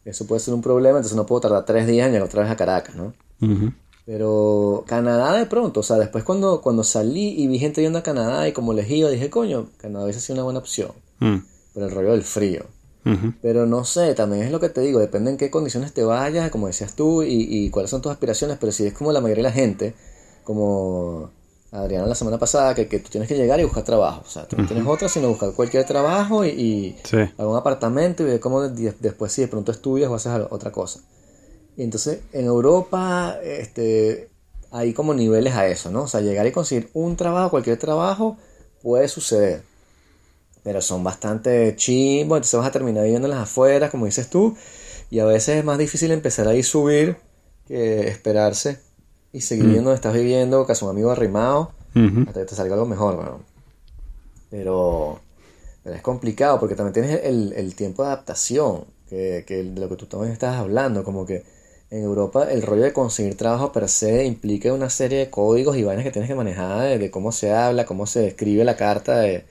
[0.05, 2.51] eso puede ser un problema, entonces no puedo tardar tres días en llegar otra vez
[2.53, 3.13] a Caracas, ¿no?
[4.07, 8.03] Pero Canadá de pronto, o sea, después cuando, cuando salí y vi gente yendo a
[8.03, 10.93] Canadá y como les iba, dije, coño, Canadá hubiese sido una buena opción.
[11.27, 11.45] Mm.
[11.75, 12.67] Pero el rollo del frío.
[13.43, 16.51] Pero no sé, también es lo que te digo, depende en qué condiciones te vayas,
[16.51, 19.43] como decías tú, y, y cuáles son tus aspiraciones, pero si es como la mayoría
[19.45, 19.95] de la gente,
[20.43, 21.31] como
[21.71, 24.23] Adriana la semana pasada, que, que tú tienes que llegar y buscar trabajo.
[24.27, 27.19] O sea, tú no tienes otra sino buscar cualquier trabajo y, y Sí.
[27.37, 31.01] algún apartamento y ver cómo de- después si de pronto estudias o haces otra cosa.
[31.77, 34.31] Y entonces en Europa este,
[34.71, 36.05] hay como niveles a eso, ¿no?
[36.05, 38.39] O sea, llegar y conseguir un trabajo, cualquier trabajo,
[38.83, 39.63] puede suceder.
[40.65, 44.57] Pero son bastante chimbos, entonces vas a terminar viviendo en las afueras, como dices tú.
[45.11, 47.17] Y a veces es más difícil empezar ahí subir
[47.67, 48.79] que esperarse
[49.33, 51.73] y seguir viviendo donde estás viviendo, casi un amigo arrimado,
[52.27, 53.43] hasta que te salga algo mejor, weón.
[54.51, 55.21] Pero,
[55.83, 59.89] pero es complicado porque también tienes el, el tiempo de adaptación, que, que de lo
[59.89, 61.45] que tú también estás hablando, como que
[61.91, 65.85] en Europa el rollo de conseguir trabajo per se implica una serie de códigos y
[65.85, 69.19] vainas que tienes que manejar, de, de cómo se habla, cómo se escribe la carta
[69.19, 69.45] de,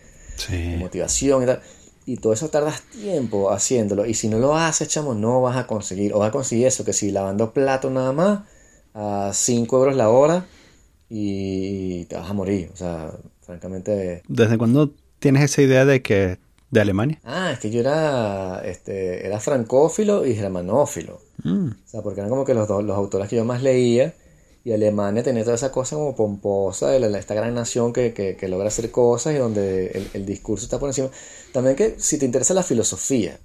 [0.49, 1.61] de motivación y tal.
[2.05, 4.05] Y todo eso tardas tiempo haciéndolo.
[4.05, 6.13] Y si no lo haces, chamo, no vas a conseguir.
[6.13, 8.41] O vas a conseguir eso, que si lavando plato nada más,
[8.93, 10.45] a 5 euros la hora,
[11.09, 12.69] y te vas a morir.
[12.73, 14.23] O sea, francamente.
[14.27, 16.39] ¿Desde cuándo tienes esa idea de que
[16.71, 17.19] de Alemania?
[17.23, 21.21] Ah, es que yo era, este, era francófilo y germanófilo.
[21.43, 21.67] Mm.
[21.67, 24.13] O sea, porque eran como que los dos, los autores que yo más leía.
[24.65, 28.37] Y Alemania tenía toda esa cosa como pomposa de la- esta gran nación que, que-
[28.37, 31.09] que logra hacer cosas y donde el, el discurso está por encima.
[31.51, 33.39] También que si te interesa la filosofía,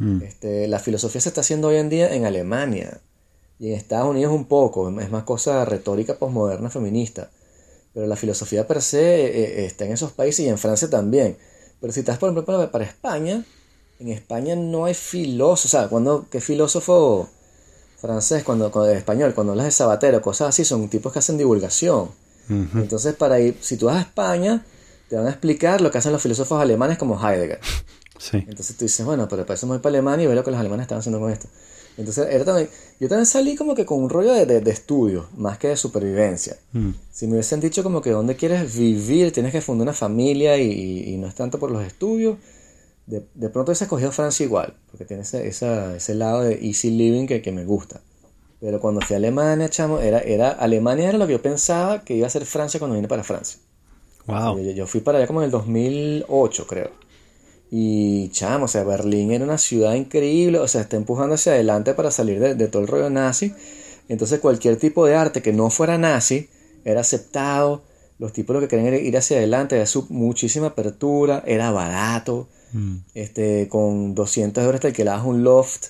[0.00, 0.22] Mm.
[0.22, 3.00] este, la filosofía se está haciendo hoy en día en Alemania
[3.60, 7.30] y en Estados Unidos un poco, es más cosa retórica posmoderna feminista.
[7.92, 11.36] Pero la filosofía per se eh, eh, está en esos países y en Francia también.
[11.80, 13.44] Pero si estás, por ejemplo, para, para España,
[14.00, 15.66] en España no hay filósofos.
[15.66, 17.28] O sea, cuando, ¿qué filósofo
[18.04, 22.10] francés, cuando, cuando español, cuando hablas de Sabatero, cosas así, son tipos que hacen divulgación.
[22.48, 24.64] Entonces, para ir, si tú vas a España,
[25.08, 27.60] te van a explicar lo que hacen los filósofos alemanes como Heidegger.
[28.16, 28.36] Sí.
[28.48, 30.50] Entonces tú dices, bueno, pero para eso me voy para Alemania y veo lo que
[30.52, 31.48] los alemanes estaban haciendo con esto.
[31.98, 32.68] Entonces, era también,
[33.00, 35.76] yo también salí como que con un rollo de, de, de estudio, más que de
[35.76, 36.56] supervivencia.
[36.72, 36.90] Mm.
[37.12, 41.12] Si me hubiesen dicho como que dónde quieres vivir, tienes que fundar una familia y-
[41.12, 42.38] y no es tanto por los estudios,
[43.06, 46.90] de, de pronto hubiese escogido Francia igual, porque tiene ese, esa- ese lado de easy
[46.90, 48.00] living que, que me gusta.
[48.60, 52.16] Pero cuando fui a Alemania, chamo, era, era, Alemania era lo que yo pensaba que
[52.16, 53.60] iba a ser Francia cuando vine para Francia.
[54.26, 54.60] Wow.
[54.64, 56.90] Yo, yo fui para allá como en el 2008, creo.
[57.70, 61.94] Y chamo, o sea, Berlín era una ciudad increíble, o sea, está empujando hacia adelante
[61.94, 63.54] para salir de, de todo el rollo nazi.
[64.08, 66.48] Entonces cualquier tipo de arte que no fuera nazi
[66.84, 67.82] era aceptado.
[68.18, 72.48] Los tipos lo que querían era ir hacia adelante, había su- muchísima apertura, era barato.
[72.74, 72.96] Mm.
[73.14, 75.86] Este, con 200 euros te alquilabas un loft,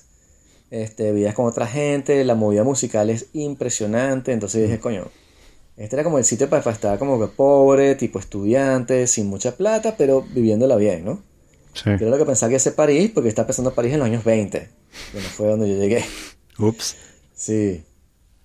[0.70, 4.32] este, vivías con otra gente, la movida musical es impresionante.
[4.32, 5.06] Entonces dije, coño,
[5.76, 9.56] este era como el sitio para, para estar como que pobre, tipo estudiante, sin mucha
[9.56, 11.22] plata, pero viviéndola bien, ¿no?
[11.72, 11.90] Sí.
[11.90, 14.58] Era lo que pensaba que ese París, porque estaba pensando París en los años 20,
[14.58, 16.04] que no fue donde yo llegué.
[16.58, 16.96] Ups.
[17.34, 17.82] Sí.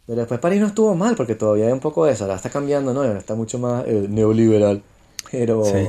[0.08, 2.24] Pero después París no estuvo mal, porque todavía hay un poco de eso.
[2.24, 3.04] Ahora está cambiando, ¿no?
[3.04, 4.82] Ahora está mucho más eh, neoliberal.
[5.30, 5.88] Pero, Sí.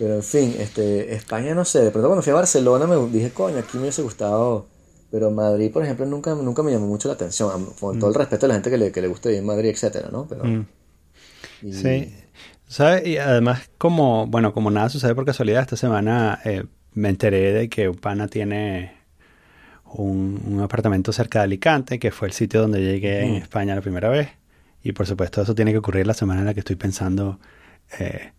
[0.00, 1.80] Pero en fin, este, España no sé.
[1.84, 4.66] De pronto cuando fui a Barcelona me dije, coño, aquí me hubiese gustado.
[5.12, 7.66] Pero Madrid, por ejemplo, nunca, nunca me llamó mucho la atención.
[7.80, 9.70] Con todo el respeto a la gente que le, que le gusta vivir en Madrid,
[9.70, 10.26] etcétera, ¿no?
[10.28, 10.66] Pero, Mm.
[11.62, 12.14] y- Sí.
[12.68, 13.06] ¿Sabes?
[13.06, 16.64] Y además, como, bueno, como nada sucede por casualidad, esta semana eh,
[16.94, 18.92] me enteré de que Upana tiene
[19.92, 23.42] un, un apartamento cerca de Alicante, que fue el sitio donde llegué en Ujú.
[23.42, 24.28] España la primera vez.
[24.82, 27.38] Y por supuesto, eso tiene que ocurrir la semana en la que estoy pensando
[27.98, 28.32] eh,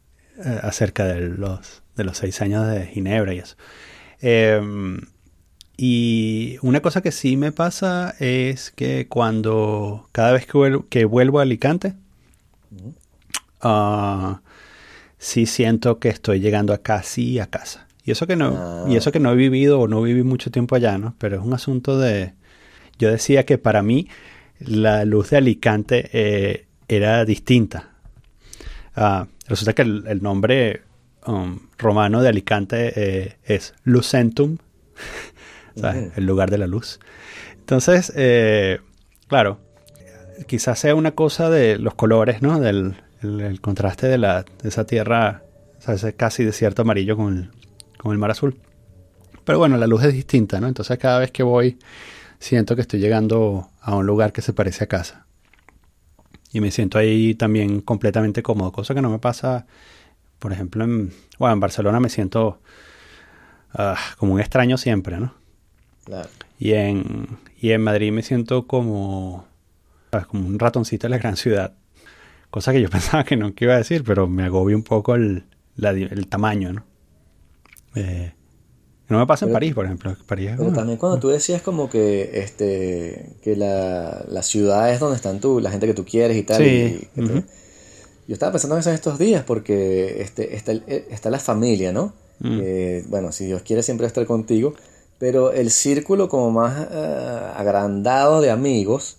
[0.43, 3.55] eh, acerca de los, de los seis años de Ginebra y eso.
[4.21, 5.01] Em,
[5.77, 11.05] y una cosa que sí me pasa es que cuando cada vez que vuelvo, que
[11.05, 11.95] vuelvo a Alicante,
[13.61, 14.41] ah,
[15.17, 17.87] sí siento que estoy llegando a casi a casa.
[18.03, 20.75] Y eso que no, y eso que no he vivido o no viví mucho tiempo
[20.75, 21.15] allá, ¿no?
[21.19, 22.33] Pero es un asunto de.
[22.97, 24.07] Yo decía que para mí
[24.59, 27.90] la luz de Alicante eh, era distinta.
[28.95, 30.81] Ah, resulta que el, nombre
[31.25, 34.57] um, romano de Alicante eh, es Lucentum,
[36.15, 36.99] el lugar de la luz.
[37.59, 38.79] Entonces, eh,
[39.27, 39.59] claro,
[40.47, 42.59] quizás sea una cosa de los colores, ¿no?
[42.59, 45.43] Del el, contraste de, la, de esa tierra,
[45.87, 47.51] ese casi desierto amarillo con el,
[47.97, 48.59] con el mar azul.
[49.43, 50.67] Pero bueno, la luz es distinta, ¿no?
[50.67, 51.77] Entonces cada vez que voy
[52.39, 55.25] siento que estoy llegando a un lugar que se parece a casa.
[56.51, 59.65] Y me siento ahí también completamente cómodo, cosa que no me pasa,
[60.39, 62.59] por ejemplo, en, bueno, en Barcelona me siento
[63.73, 65.33] ah, como un extraño siempre, ¿no?
[66.03, 66.29] Claro.
[66.59, 69.47] Y en, y en Madrid me siento como,
[70.27, 71.73] como un ratoncito de la gran ciudad.
[72.49, 75.45] Cosa que yo pensaba que no iba a decir, pero me agobia un poco el,
[75.77, 76.83] el tamaño, ¿no?
[77.95, 78.33] Eh,
[79.11, 80.15] no me pasa en París, por ejemplo.
[80.25, 85.17] París pero también cuando tú decías como que este que la, la, ciudad es donde
[85.17, 86.65] están tú, la gente que tú quieres y tal.
[86.65, 87.09] Y,
[88.27, 92.13] Yo estaba pensando en eso estos días porque este, está, está la familia, ¿no?
[92.39, 93.09] Mm.
[93.09, 94.73] bueno, si Dios quiere siempre estar contigo,
[95.19, 99.17] pero el círculo como más eh, agrandado de amigos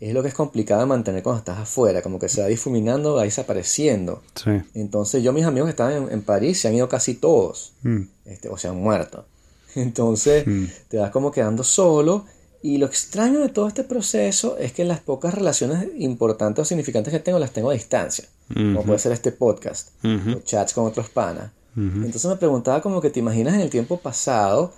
[0.00, 3.14] es lo que es complicado de mantener cuando estás afuera, como que se va difuminando,
[3.14, 4.20] va desapareciendo.
[4.74, 8.02] Entonces yo mis amigos que estaban en, París se han ido casi todos, mm.
[8.24, 9.26] este, o se han muerto.
[9.82, 10.64] Entonces mm.
[10.88, 12.26] te vas como quedando solo.
[12.62, 17.12] Y lo extraño de todo este proceso es que las pocas relaciones importantes o significantes
[17.12, 19.90] que tengo las tengo a distancia, como puede ser este podcast,
[20.44, 21.50] chats con otros panas.
[21.76, 24.72] Entonces me preguntaba como que te imaginas en el tiempo pasado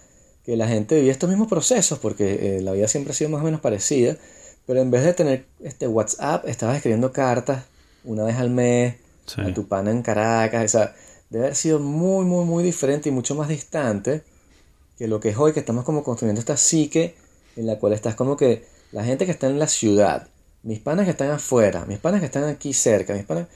[0.45, 3.43] que la gente vivía estos mismos procesos, porque eh, la vida siempre ha sido más
[3.43, 4.17] o menos parecida,
[4.67, 7.65] pero en vez de tener este WhatsApp, estabas escribiendo cartas
[8.05, 8.97] una vez al mes
[9.37, 10.65] a tu pana en Caracas.
[10.65, 10.95] O sea,
[11.31, 14.23] debe haber sido muy, muy, muy diferente y mucho más distante
[14.99, 17.15] que lo que es hoy, que estamos como construyendo esta psique
[17.57, 20.29] en la cual estás como que la gente que está en la ciudad,
[20.63, 23.49] mis panas que están afuera, mis panas que están aquí cerca, mis panas...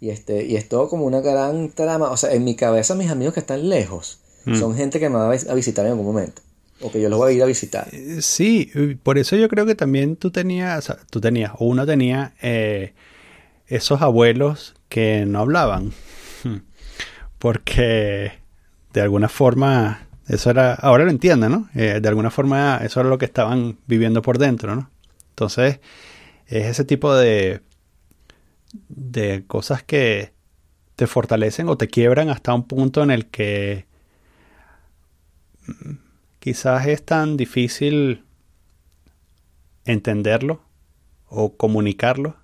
[0.00, 2.12] Y, este, y es todo como una gran trama.
[2.12, 4.54] O sea, en mi cabeza mis amigos que están lejos mm.
[4.54, 6.40] son gente que me va a visitar en algún momento
[6.80, 7.88] o que yo los voy a ir a visitar.
[7.92, 8.70] Eh, sí,
[9.02, 12.94] por eso yo creo que también tú tenías, tú tenías, uno tenía eh,
[13.66, 15.92] esos abuelos que no hablaban,
[17.38, 18.32] porque
[18.92, 21.68] de alguna forma, eso era, ahora lo entiendo, ¿no?
[21.74, 24.90] Eh, de alguna forma eso era lo que estaban viviendo por dentro, ¿no?
[25.30, 25.80] Entonces,
[26.46, 27.62] es ese tipo de,
[28.88, 30.32] de cosas que
[30.96, 33.86] te fortalecen o te quiebran hasta un punto en el que
[36.40, 38.24] quizás es tan difícil
[39.84, 40.62] entenderlo
[41.26, 42.36] o comunicarlo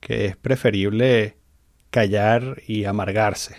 [0.00, 1.36] que es preferible
[1.90, 3.56] callar y amargarse.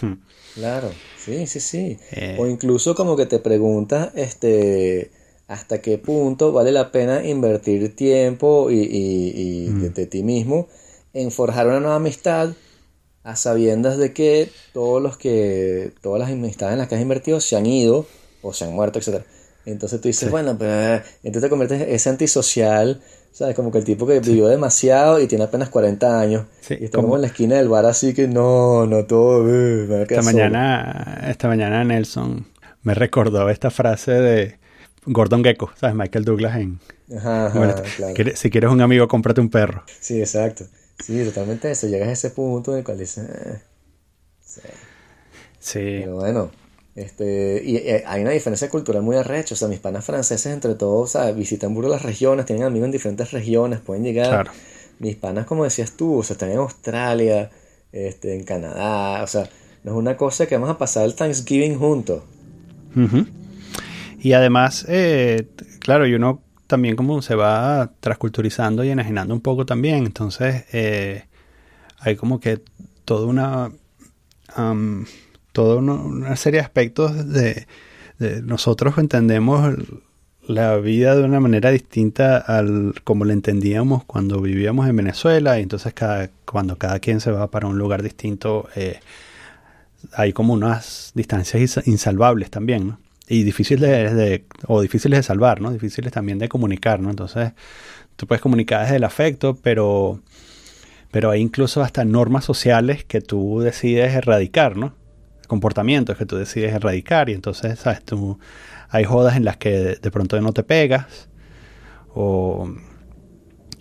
[0.54, 0.92] Claro,
[1.24, 1.98] sí, sí, sí.
[2.12, 2.36] Eh.
[2.38, 5.10] o incluso como que te preguntas, este,
[5.48, 9.92] hasta qué punto vale la pena invertir tiempo y, mm.
[9.92, 10.68] de, ti mismo
[11.12, 12.50] en forjar una nueva amistad
[13.22, 17.40] a sabiendas de que todos los que, todas las amistades en las que has invertido
[17.40, 18.06] se han ido
[18.42, 19.24] o se han muerto, etc.
[19.66, 23.00] Entonces tú dices, bueno, pues entonces te conviertes en ese antisocial,
[23.32, 23.54] ¿sabes?
[23.54, 26.46] Como que el tipo que vivió demasiado y tiene apenas 40 años.
[26.68, 29.48] y está como en la esquina del bar así que no, no todo.
[30.02, 32.46] Esta, mañana, esta mañana Nelson
[32.82, 34.58] me recordó esta frase de
[35.06, 35.96] Gordon Gecko, ¿sabes?
[35.96, 36.80] Michael Douglas en...
[37.16, 37.52] Ajá,
[38.34, 39.84] Si quieres un amigo, cómprate un perro.
[40.00, 40.64] Sí, exacto.
[41.02, 41.86] Sí, totalmente eso.
[41.86, 43.28] Llegas a ese punto en el cual dices...
[43.28, 43.60] Eh,
[44.40, 44.60] sí.
[45.58, 45.96] sí.
[46.00, 46.63] Pero bueno
[46.94, 49.54] este, y, eh, hay una diferencia cultural muy arrecha.
[49.54, 53.32] O sea, mis panas franceses, entre todos, visitan burro las regiones, tienen amigos en diferentes
[53.32, 54.50] regiones, pueden llegar.
[55.00, 57.50] Mis panas, como decías tú, o sea, están en Australia,
[57.90, 59.22] este, en Canadá.
[59.22, 59.48] O sea,
[59.82, 62.22] no es una cosa que vamos a pasar el Thanksgiving juntos.
[64.20, 65.48] Y además, eh,
[65.80, 70.06] claro, y uno también como se va transculturizando y enajenando un poco también.
[70.06, 71.24] Entonces, eh,
[71.98, 72.62] hay como que
[73.04, 73.72] toda una
[75.54, 77.66] toda una, serie de aspectos de,
[78.42, 79.76] nosotros entendemos
[80.46, 85.62] la vida de una manera distinta al como la entendíamos cuando vivíamos en Venezuela y
[85.62, 88.98] entonces cada, cuando cada quien se va para un lugar distinto eh,
[90.12, 92.98] hay como unas distancias insalvables también ¿no?
[93.28, 97.52] y difíciles de, o difíciles de salvar no difíciles también de comunicar no entonces
[98.16, 100.20] tú puedes comunicar desde el afecto pero
[101.12, 105.03] pero hay incluso hasta normas sociales que tú decides erradicar no
[105.46, 108.04] comportamientos que tú decides erradicar y entonces, ¿sabes?
[108.04, 108.38] Tú,
[108.88, 109.70] hay jodas en las que
[110.00, 111.28] de pronto no te pegas
[112.14, 112.72] o,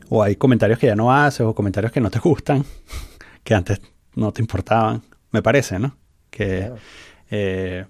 [0.10, 2.66] o hay comentarios que ya no haces, o comentarios que no te gustan,
[3.44, 3.80] que antes
[4.16, 5.96] no te importaban, me parece, ¿no?
[6.30, 6.78] Que, Claro.
[7.32, 7.86] eh,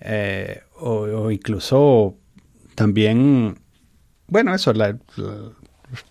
[0.00, 2.16] eh, o, o incluso
[2.74, 3.58] también,
[4.26, 5.52] bueno, eso, la, la-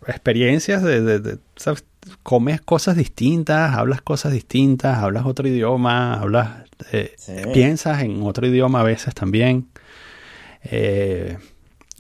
[0.08, 1.84] experiencias de, de- de, ¿sabes?
[2.24, 6.50] Comes cosas distintas, hablas cosas distintas, hablas otro idioma, hablas,
[6.92, 7.34] eh, Sí.
[7.54, 9.68] piensas en otro idioma a veces también.
[10.64, 11.38] Eh,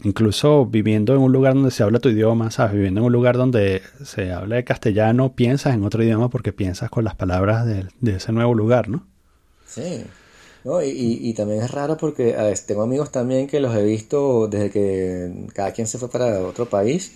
[0.04, 2.74] incluso viviendo en un lugar donde se habla tu idioma, ¿sabes?
[2.74, 6.89] Viviendo en un lugar donde se habla de castellano, piensas en otro idioma porque piensas
[6.89, 9.06] con las palabras de, de ese nuevo lugar, ¿no?
[9.66, 10.04] Sí.
[10.64, 13.76] No, y, y- y también es raro porque a ver, tengo amigos también que los
[13.76, 17.12] he visto desde que cada quien se fue para otro país,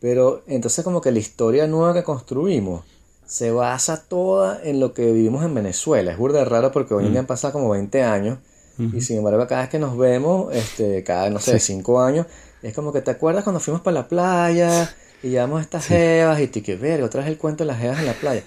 [0.00, 2.84] pero entonces como que la historia nueva que construimos
[3.26, 6.10] se basa toda en lo que vivimos en Venezuela.
[6.10, 8.38] Es burda raro porque hoy en día han pasado como 20 años
[8.94, 12.26] y sin embargo cada vez que nos vemos, este, cada, no sé, 5 años,
[12.62, 14.90] es como que te acuerdas cuando fuimos para la playa
[15.22, 17.98] y llevamos estas jevas y te que ver, otra vez el cuento de las jevas
[18.00, 18.42] en la playa.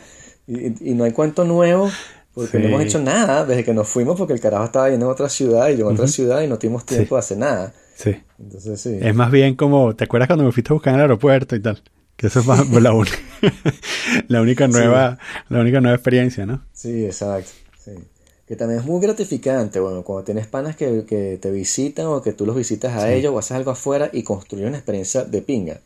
[0.47, 1.89] Y, y- no hay cuento nuevo
[2.33, 2.69] porque no Sí.
[2.73, 5.69] hemos hecho nada desde que nos fuimos porque el carajo estaba yendo en otra ciudad
[5.69, 7.71] y yo en otra ciudad y no tuvimos tiempo de hacer nada.
[7.95, 8.15] Sí.
[8.39, 8.97] Entonces sí.
[9.01, 11.61] Es más bien como, ¿te acuerdas cuando me fuiste a buscar en el aeropuerto y
[11.61, 11.81] tal?
[12.15, 13.09] Que eso es más- la, uni-
[14.27, 15.17] la única nueva,
[15.49, 16.63] la única nueva experiencia, ¿no?
[16.73, 17.49] Sí, exacto.
[17.83, 17.91] Sí.
[18.47, 22.33] Que también es muy gratificante, bueno, cuando tienes panas que, que te visitan o que
[22.33, 25.79] tú los visitas a ellos o haces algo afuera y construyes una experiencia de pinga.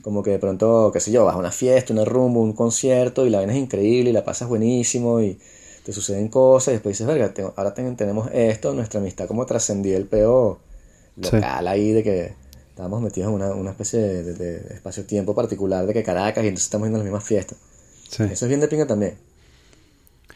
[0.00, 3.26] Como que de pronto, qué sé yo, vas a una fiesta, una rumba, un concierto
[3.26, 5.38] y la vaina es increíble y la pasas buenísimo y
[5.84, 9.98] te suceden cosas y después dices, verga, ahora ten- tenemos esto, nuestra amistad como trascendió
[9.98, 10.58] el peo
[11.20, 12.34] local ahí de que
[12.70, 16.48] estábamos metidos en una, una especie de, de- de espacio-tiempo particular de que Caracas y
[16.48, 17.58] entonces estamos yendo a las mismas fiestas.
[18.08, 18.22] Sí.
[18.24, 19.16] Eso es bien de pinga también.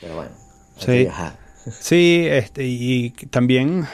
[0.01, 0.31] Pero bueno,
[0.79, 1.09] Sí.
[1.81, 3.87] Sí, este, y también,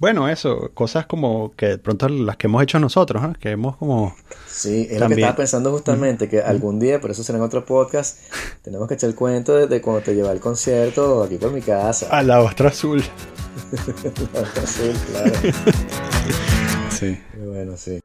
[0.00, 3.32] bueno, eso, cosas como que de pronto las que hemos hecho nosotros, ¿no?
[3.34, 4.16] Que hemos como...
[4.48, 7.64] Sí, es lo que estaba pensando justamente, que algún día, pero eso será en otro
[7.64, 8.18] podcast,
[8.62, 11.60] tenemos que echar el cuento de, de cuando te llevé al concierto aquí por mi
[11.62, 12.08] casa.
[12.10, 13.00] A la ostra azul.
[14.66, 15.32] sí, claro.
[16.90, 17.18] Sí.
[17.36, 18.00] Muy bueno, sí.